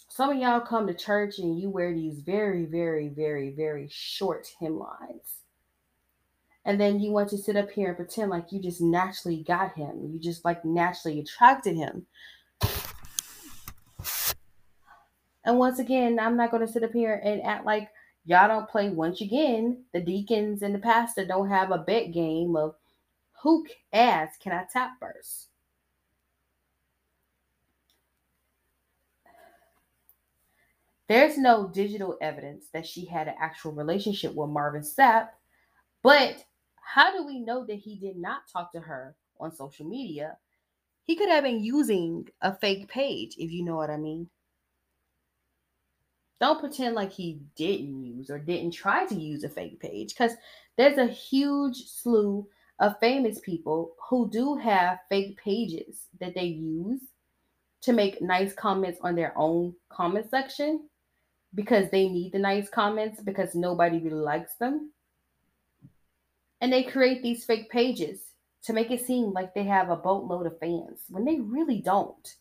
Some 0.10 0.32
of 0.32 0.38
y'all 0.38 0.62
come 0.62 0.88
to 0.88 0.94
church 0.94 1.38
and 1.38 1.60
you 1.60 1.70
wear 1.70 1.94
these 1.94 2.22
very, 2.22 2.66
very, 2.66 3.10
very, 3.10 3.52
very 3.52 3.88
short 3.92 4.48
hemlines. 4.60 5.36
And 6.66 6.82
then 6.82 7.00
you 7.00 7.12
want 7.12 7.30
to 7.30 7.38
sit 7.38 7.56
up 7.56 7.70
here 7.70 7.90
and 7.90 7.98
pretend 7.98 8.30
like 8.30 8.52
you 8.52 8.60
just 8.60 8.82
naturally 8.82 9.44
got 9.44 9.76
him. 9.76 10.10
You 10.12 10.20
just 10.20 10.44
like 10.44 10.66
naturally 10.66 11.20
attracted 11.20 11.76
him. 11.76 12.08
And 15.46 15.58
once 15.58 15.80
again, 15.80 16.20
I'm 16.20 16.36
not 16.36 16.52
going 16.52 16.66
to 16.66 16.72
sit 16.72 16.84
up 16.84 16.92
here 16.92 17.22
and 17.24 17.42
act 17.44 17.66
like 17.66 17.88
y'all 18.28 18.50
don't 18.50 18.70
play 18.70 18.90
once 18.90 19.22
again. 19.22 19.86
The 19.94 20.02
deacons 20.02 20.62
and 20.62 20.76
the 20.76 20.80
pastor 20.80 21.26
don't 21.26 21.50
have 21.50 21.72
a 21.72 21.80
bet 21.80 22.12
game 22.12 22.56
of 22.56 22.76
who 23.42 23.66
ass 23.94 24.36
can 24.42 24.52
I 24.52 24.66
tap 24.72 24.92
first. 25.00 25.48
There's 31.08 31.38
no 31.38 31.70
digital 31.70 32.18
evidence 32.22 32.66
that 32.74 32.86
she 32.86 33.06
had 33.06 33.30
an 33.30 33.36
actual 33.40 33.72
relationship 33.72 34.36
with 34.36 34.50
Marvin 34.50 34.82
Sapp, 34.82 35.30
but 36.04 36.44
how 36.82 37.16
do 37.16 37.26
we 37.26 37.40
know 37.40 37.66
that 37.66 37.76
he 37.76 37.96
did 37.96 38.18
not 38.18 38.42
talk 38.52 38.74
to 38.74 38.82
her 38.82 39.16
on 39.40 39.56
social 39.56 39.88
media? 39.88 40.38
He 41.06 41.16
could 41.16 41.30
have 41.30 41.46
been 41.46 41.64
using 41.64 42.28
a 42.42 42.54
fake 42.54 42.90
page, 42.90 43.36
if 43.38 43.52
you 43.52 43.64
know 43.64 43.78
what 43.78 43.90
I 43.90 43.96
mean. 43.96 44.30
Don't 46.40 46.60
pretend 46.60 46.96
like 46.96 47.12
he 47.12 47.40
didn't 47.56 48.04
use 48.04 48.30
or 48.30 48.38
didn't 48.38 48.72
try 48.72 49.06
to 49.06 49.16
use 49.16 49.44
a 49.44 49.50
fake 49.50 49.80
page 49.80 50.14
because 50.14 50.34
there's 50.78 50.98
a 50.98 51.08
huge 51.08 51.86
slew 51.88 52.48
of 52.80 53.00
famous 53.00 53.40
people 53.40 53.96
who 54.10 54.30
do 54.30 54.56
have 54.56 55.00
fake 55.10 55.40
pages 55.44 56.08
that 56.20 56.36
they 56.36 56.46
use 56.46 57.02
to 57.82 57.94
make 57.94 58.22
nice 58.22 58.54
comments 58.54 59.00
on 59.02 59.16
their 59.16 59.34
own 59.36 59.74
comment 59.90 60.30
section 60.30 60.88
because 61.56 61.90
they 61.90 62.08
need 62.08 62.32
the 62.34 62.40
nice 62.40 62.70
comments 62.70 63.22
because 63.22 63.56
nobody 63.56 63.98
really 64.00 64.16
likes 64.16 64.56
them. 64.56 64.92
And 66.62 66.72
they 66.72 66.84
create 66.84 67.24
these 67.24 67.46
fake 67.46 67.70
pages 67.70 68.20
to 68.64 68.74
make 68.74 68.92
it 68.92 69.06
seem 69.06 69.32
like 69.32 69.54
they 69.54 69.64
have 69.64 69.90
a 69.90 69.96
boatload 69.96 70.46
of 70.46 70.60
fans 70.60 71.00
when 71.10 71.26
they 71.26 71.40
really 71.40 71.80
don't. 71.80 72.36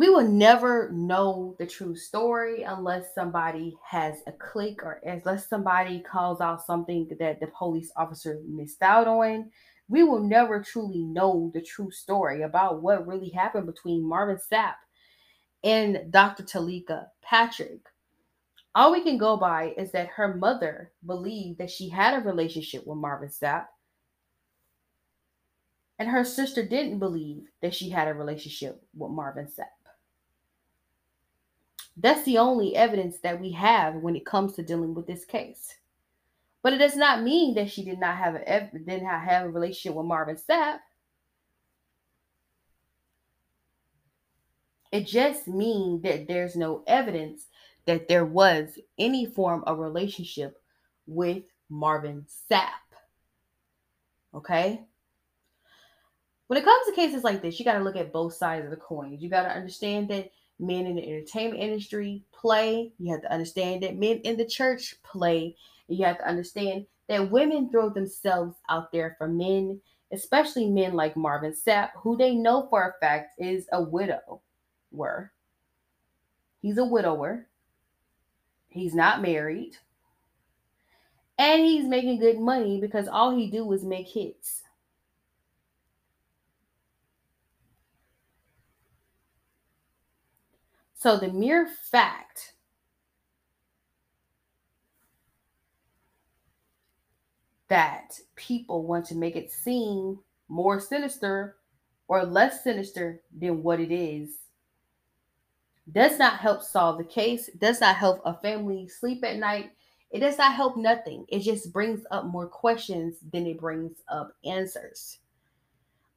We 0.00 0.08
will 0.08 0.26
never 0.26 0.90
know 0.92 1.56
the 1.58 1.66
true 1.66 1.94
story 1.94 2.62
unless 2.62 3.14
somebody 3.14 3.76
has 3.86 4.22
a 4.26 4.32
click 4.32 4.82
or 4.82 4.98
unless 5.04 5.46
somebody 5.46 6.00
calls 6.00 6.40
out 6.40 6.64
something 6.64 7.06
that 7.18 7.38
the 7.38 7.48
police 7.48 7.92
officer 7.96 8.40
missed 8.48 8.80
out 8.80 9.06
on. 9.06 9.50
We 9.88 10.02
will 10.04 10.20
never 10.20 10.62
truly 10.62 11.02
know 11.02 11.50
the 11.52 11.60
true 11.60 11.90
story 11.90 12.40
about 12.44 12.80
what 12.80 13.06
really 13.06 13.28
happened 13.28 13.66
between 13.66 14.02
Marvin 14.02 14.38
Sapp 14.50 14.76
and 15.64 16.10
Dr. 16.10 16.44
Teleka 16.44 17.08
Patrick. 17.20 17.82
All 18.74 18.92
we 18.92 19.02
can 19.02 19.18
go 19.18 19.36
by 19.36 19.74
is 19.76 19.92
that 19.92 20.08
her 20.16 20.34
mother 20.34 20.92
believed 21.04 21.58
that 21.58 21.70
she 21.70 21.90
had 21.90 22.14
a 22.14 22.26
relationship 22.26 22.86
with 22.86 22.96
Marvin 22.96 23.28
Sapp, 23.28 23.66
and 25.98 26.08
her 26.08 26.24
sister 26.24 26.64
didn't 26.64 27.00
believe 27.00 27.50
that 27.60 27.74
she 27.74 27.90
had 27.90 28.08
a 28.08 28.14
relationship 28.14 28.82
with 28.96 29.10
Marvin 29.10 29.44
Sapp. 29.44 29.79
That's 32.02 32.24
the 32.24 32.38
only 32.38 32.74
evidence 32.76 33.18
that 33.18 33.40
we 33.40 33.52
have 33.52 33.96
when 33.96 34.16
it 34.16 34.24
comes 34.24 34.54
to 34.54 34.62
dealing 34.62 34.94
with 34.94 35.06
this 35.06 35.26
case. 35.26 35.74
But 36.62 36.72
it 36.72 36.78
does 36.78 36.96
not 36.96 37.22
mean 37.22 37.54
that 37.54 37.70
she 37.70 37.84
did 37.84 37.98
not 37.98 38.16
have 38.16 38.34
a 38.34 38.70
did 38.72 39.02
not 39.02 39.22
have 39.22 39.46
a 39.46 39.50
relationship 39.50 39.94
with 39.96 40.06
Marvin 40.06 40.36
Sapp. 40.36 40.78
It 44.92 45.06
just 45.06 45.46
means 45.46 46.02
that 46.02 46.26
there's 46.26 46.56
no 46.56 46.82
evidence 46.86 47.46
that 47.86 48.08
there 48.08 48.24
was 48.24 48.78
any 48.98 49.26
form 49.26 49.62
of 49.66 49.78
relationship 49.78 50.60
with 51.06 51.44
Marvin 51.68 52.26
Sapp. 52.50 52.68
Okay? 54.34 54.84
When 56.46 56.58
it 56.58 56.64
comes 56.64 56.86
to 56.86 56.92
cases 56.94 57.24
like 57.24 57.42
this, 57.42 57.58
you 57.58 57.64
got 57.64 57.78
to 57.78 57.84
look 57.84 57.96
at 57.96 58.12
both 58.12 58.34
sides 58.34 58.64
of 58.64 58.70
the 58.70 58.76
coin. 58.76 59.18
You 59.20 59.28
got 59.28 59.44
to 59.44 59.50
understand 59.50 60.08
that 60.08 60.30
men 60.60 60.86
in 60.86 60.96
the 60.96 61.06
entertainment 61.06 61.62
industry 61.62 62.22
play. 62.32 62.92
You 62.98 63.12
have 63.12 63.22
to 63.22 63.32
understand 63.32 63.82
that 63.82 63.96
men 63.96 64.18
in 64.18 64.36
the 64.36 64.46
church 64.46 64.96
play. 65.02 65.56
You 65.88 66.04
have 66.04 66.18
to 66.18 66.28
understand 66.28 66.86
that 67.08 67.30
women 67.30 67.70
throw 67.70 67.90
themselves 67.90 68.56
out 68.68 68.92
there 68.92 69.16
for 69.18 69.26
men, 69.26 69.80
especially 70.12 70.66
men 70.66 70.94
like 70.94 71.16
Marvin 71.16 71.52
Sapp, 71.52 71.90
who 71.96 72.16
they 72.16 72.34
know 72.34 72.66
for 72.70 72.88
a 72.88 73.00
fact 73.00 73.32
is 73.38 73.66
a 73.72 73.82
widower. 73.82 75.32
He's 76.62 76.78
a 76.78 76.84
widower. 76.84 77.48
He's 78.68 78.94
not 78.94 79.22
married. 79.22 79.76
And 81.38 81.64
he's 81.64 81.86
making 81.86 82.20
good 82.20 82.38
money 82.38 82.80
because 82.80 83.08
all 83.08 83.34
he 83.34 83.50
do 83.50 83.72
is 83.72 83.82
make 83.82 84.06
hits. 84.06 84.62
So 91.00 91.16
the 91.16 91.28
mere 91.28 91.66
fact 91.66 92.52
that 97.68 98.20
people 98.36 98.86
want 98.86 99.06
to 99.06 99.14
make 99.14 99.34
it 99.34 99.50
seem 99.50 100.18
more 100.50 100.78
sinister 100.78 101.56
or 102.06 102.26
less 102.26 102.62
sinister 102.62 103.22
than 103.34 103.62
what 103.62 103.80
it 103.80 103.90
is 103.90 104.40
does 105.90 106.18
not 106.18 106.38
help 106.38 106.62
solve 106.62 106.98
the 106.98 107.04
case, 107.04 107.48
does 107.58 107.80
not 107.80 107.96
help 107.96 108.20
a 108.26 108.34
family 108.34 108.86
sleep 108.86 109.24
at 109.24 109.38
night. 109.38 109.70
It 110.10 110.20
does 110.20 110.36
not 110.36 110.52
help 110.52 110.76
nothing. 110.76 111.24
It 111.28 111.38
just 111.38 111.72
brings 111.72 112.04
up 112.10 112.26
more 112.26 112.46
questions 112.46 113.16
than 113.32 113.46
it 113.46 113.58
brings 113.58 114.02
up 114.10 114.36
answers. 114.44 115.16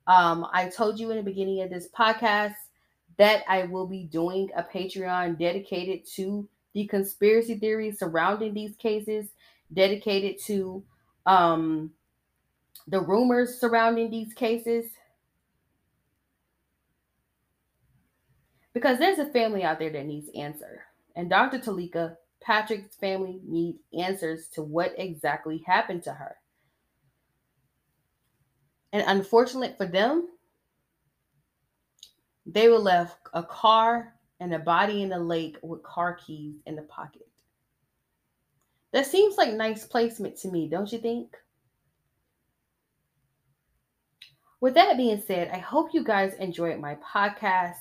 Um, 0.08 0.46
I 0.52 0.67
told 0.67 1.00
you 1.00 1.10
in 1.12 1.15
the 1.15 1.24
beginning 1.24 1.62
of 1.62 1.69
this 1.69 1.88
podcast 1.98 2.56
that 3.17 3.43
I 3.47 3.63
will 3.63 3.88
be 3.88 4.06
doing 4.06 4.49
a 4.56 4.63
Patreon 4.63 5.38
dedicated 5.38 6.06
to 6.15 6.47
the 6.73 6.88
conspiracy 6.88 7.56
theories 7.56 7.99
surrounding 7.99 8.54
these 8.54 8.76
cases, 8.76 9.28
dedicated 9.71 10.41
to 10.45 10.84
um, 11.26 11.91
the 12.88 12.99
rumors 12.99 13.60
surrounding 13.60 14.10
these 14.10 14.34
cases. 14.34 14.86
Because 18.73 18.97
there's 18.97 19.19
a 19.19 19.32
family 19.32 19.63
out 19.63 19.78
there 19.78 19.91
that 19.91 20.06
needs 20.06 20.30
answer. 20.36 20.82
And 21.15 21.30
Dr. 21.30 21.60
Teleka, 21.60 22.15
Patrick's 22.41 22.95
family 22.95 23.39
need 23.47 23.76
answers 23.97 24.47
to 24.49 24.63
what 24.63 24.95
exactly 24.97 25.63
happened 25.67 26.04
to 26.04 26.13
her. 26.13 26.36
And 28.91 29.04
unfortunately 29.08 29.76
for 29.78 29.86
them, 29.86 30.28
they 32.46 32.67
were 32.67 32.79
left 32.79 33.17
a 33.33 33.44
car 33.44 34.13
and 34.39 34.54
a 34.54 34.60
body 34.60 35.02
in 35.02 35.10
the 35.10 35.19
lake 35.19 35.58
with 35.62 35.83
car 35.83 36.15
keys 36.15 36.56
in 36.65 36.75
the 36.75 36.81
pocket. 36.83 37.27
That 38.91 39.08
seems 39.08 39.37
like 39.37 39.54
nice 39.54 39.85
placement 39.85 40.37
to 40.39 40.50
me, 40.50 40.67
don't 40.67 40.91
you 40.91 41.00
think? 41.00 41.35
With 44.62 44.75
that 44.75 44.98
being 44.98 45.21
said, 45.25 45.50
I 45.52 45.58
hope 45.58 45.94
you 45.94 46.04
guys 46.04 46.35
enjoyed 46.35 46.79
my 46.79 46.96
podcast. 46.96 47.75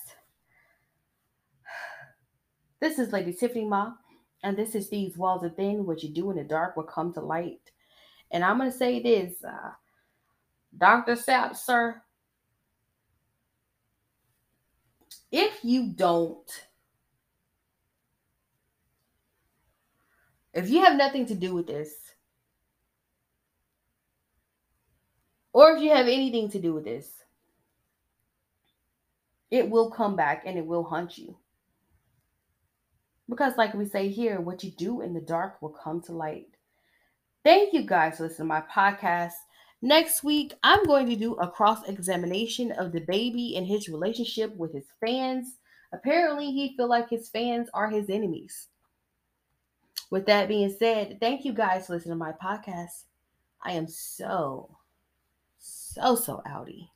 This 2.80 2.98
is 2.98 3.12
Lady 3.12 3.32
Tiffany 3.32 3.64
Ma, 3.64 3.92
and 4.42 4.56
this 4.56 4.74
is 4.74 4.90
These 4.90 5.16
Walls 5.16 5.44
Are 5.44 5.50
Thin. 5.50 5.86
What 5.86 6.02
you 6.02 6.08
do 6.08 6.32
in 6.32 6.36
the 6.36 6.42
dark 6.42 6.76
will 6.76 6.82
come 6.82 7.12
to 7.12 7.20
light. 7.20 7.60
And 8.32 8.42
I'm 8.42 8.58
going 8.58 8.72
to 8.72 8.76
say 8.76 9.00
this 9.00 9.34
uh, 9.44 9.70
Dr. 10.76 11.14
Sapp, 11.14 11.56
sir, 11.56 12.02
if 15.32 15.64
you 15.64 15.88
don't, 15.88 16.66
if 20.52 20.68
you 20.68 20.84
have 20.84 20.96
nothing 20.96 21.26
to 21.26 21.34
do 21.34 21.54
with 21.54 21.66
this, 21.66 21.94
or 25.54 25.74
if 25.74 25.82
you 25.82 25.90
have 25.90 26.06
anything 26.06 26.50
to 26.50 26.60
do 26.60 26.74
with 26.74 26.84
this, 26.84 27.08
it 29.50 29.68
will 29.68 29.90
come 29.90 30.16
back 30.16 30.44
and 30.46 30.58
it 30.58 30.66
will 30.66 30.84
hunt 30.84 31.18
you. 31.18 31.36
Because, 33.28 33.56
like 33.56 33.72
we 33.72 33.86
say 33.86 34.08
here, 34.08 34.40
what 34.40 34.62
you 34.62 34.70
do 34.70 35.00
in 35.00 35.14
the 35.14 35.20
dark 35.20 35.60
will 35.62 35.70
come 35.70 36.02
to 36.02 36.12
light. 36.12 36.48
Thank 37.44 37.72
you 37.72 37.82
guys 37.82 38.18
for 38.18 38.24
listening 38.24 38.48
to 38.48 38.54
my 38.54 38.62
podcast. 38.62 39.32
Next 39.84 40.22
week, 40.22 40.54
I'm 40.62 40.84
going 40.84 41.08
to 41.08 41.16
do 41.16 41.34
a 41.34 41.50
cross 41.50 41.88
examination 41.88 42.70
of 42.70 42.92
the 42.92 43.00
baby 43.00 43.56
and 43.56 43.66
his 43.66 43.88
relationship 43.88 44.54
with 44.56 44.72
his 44.72 44.86
fans. 45.04 45.56
Apparently, 45.92 46.52
he 46.52 46.76
feel 46.76 46.88
like 46.88 47.10
his 47.10 47.28
fans 47.28 47.68
are 47.74 47.90
his 47.90 48.08
enemies. 48.08 48.68
With 50.08 50.26
that 50.26 50.46
being 50.46 50.70
said, 50.70 51.18
thank 51.18 51.44
you 51.44 51.52
guys 51.52 51.86
for 51.86 51.94
listening 51.94 52.12
to 52.12 52.16
my 52.16 52.32
podcast. 52.32 53.04
I 53.64 53.72
am 53.72 53.88
so, 53.88 54.70
so, 55.58 56.14
so 56.14 56.42
outy. 56.46 56.88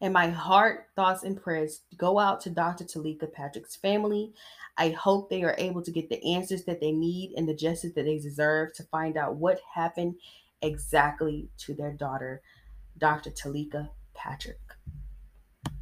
And 0.00 0.14
my 0.14 0.28
heart, 0.28 0.86
thoughts, 0.96 1.24
and 1.24 1.40
prayers 1.40 1.82
go 1.98 2.18
out 2.18 2.40
to 2.42 2.50
Dr. 2.50 2.84
Teleka 2.84 3.30
Patrick's 3.30 3.76
family. 3.76 4.32
I 4.78 4.88
hope 4.90 5.28
they 5.28 5.42
are 5.42 5.54
able 5.58 5.82
to 5.82 5.90
get 5.90 6.08
the 6.08 6.24
answers 6.24 6.64
that 6.64 6.80
they 6.80 6.92
need 6.92 7.34
and 7.36 7.46
the 7.46 7.54
justice 7.54 7.92
that 7.92 8.06
they 8.06 8.18
deserve 8.18 8.72
to 8.74 8.84
find 8.84 9.18
out 9.18 9.36
what 9.36 9.60
happened 9.74 10.14
exactly 10.62 11.50
to 11.58 11.74
their 11.74 11.92
daughter, 11.92 12.42
Dr. 12.98 13.30
Teleka 13.30 13.90
Patrick. 14.14 14.60